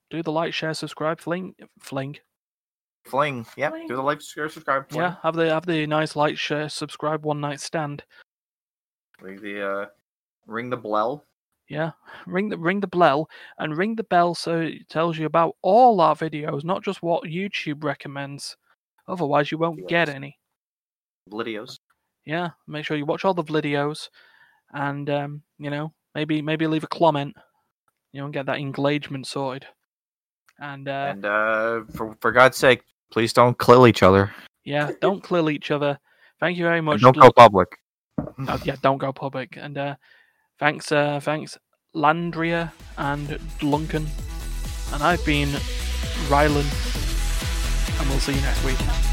[0.10, 2.18] do the like, share, subscribe, fling, fling.
[3.06, 3.88] Fling, yeah, Fling.
[3.88, 4.88] do the like, share, subscribe.
[4.90, 5.02] Fling.
[5.02, 8.04] Yeah, have the have the nice like, share, subscribe, one night stand.
[9.22, 9.86] Ring the uh,
[10.48, 11.26] ring the bell.
[11.70, 11.92] Yeah,
[12.28, 16.02] ring the ring the bell and ring the bell so it tells you about all
[16.02, 18.58] our videos, not just what YouTube recommends.
[19.08, 20.38] Otherwise, you won't get any.
[21.32, 21.78] Videos.
[22.26, 24.10] Yeah, make sure you watch all the videos,
[24.74, 27.36] and um, you know maybe maybe leave a comment,
[28.12, 29.66] you know, and get that engagement sorted.
[30.60, 32.82] And uh, and uh, for for God's sake,
[33.12, 34.32] please don't kill each other.
[34.66, 35.98] yeah, don't kill each other.
[36.40, 37.02] Thank you very And much.
[37.02, 37.78] don't L- go public.
[38.48, 39.58] uh, yeah, don't go public.
[39.58, 39.96] And uh,
[40.62, 41.58] thanks, uh, thanks,
[41.96, 44.08] Andrea and Duncan.
[44.94, 45.50] And I've been
[46.30, 49.11] Ryan, and we'll see you next week.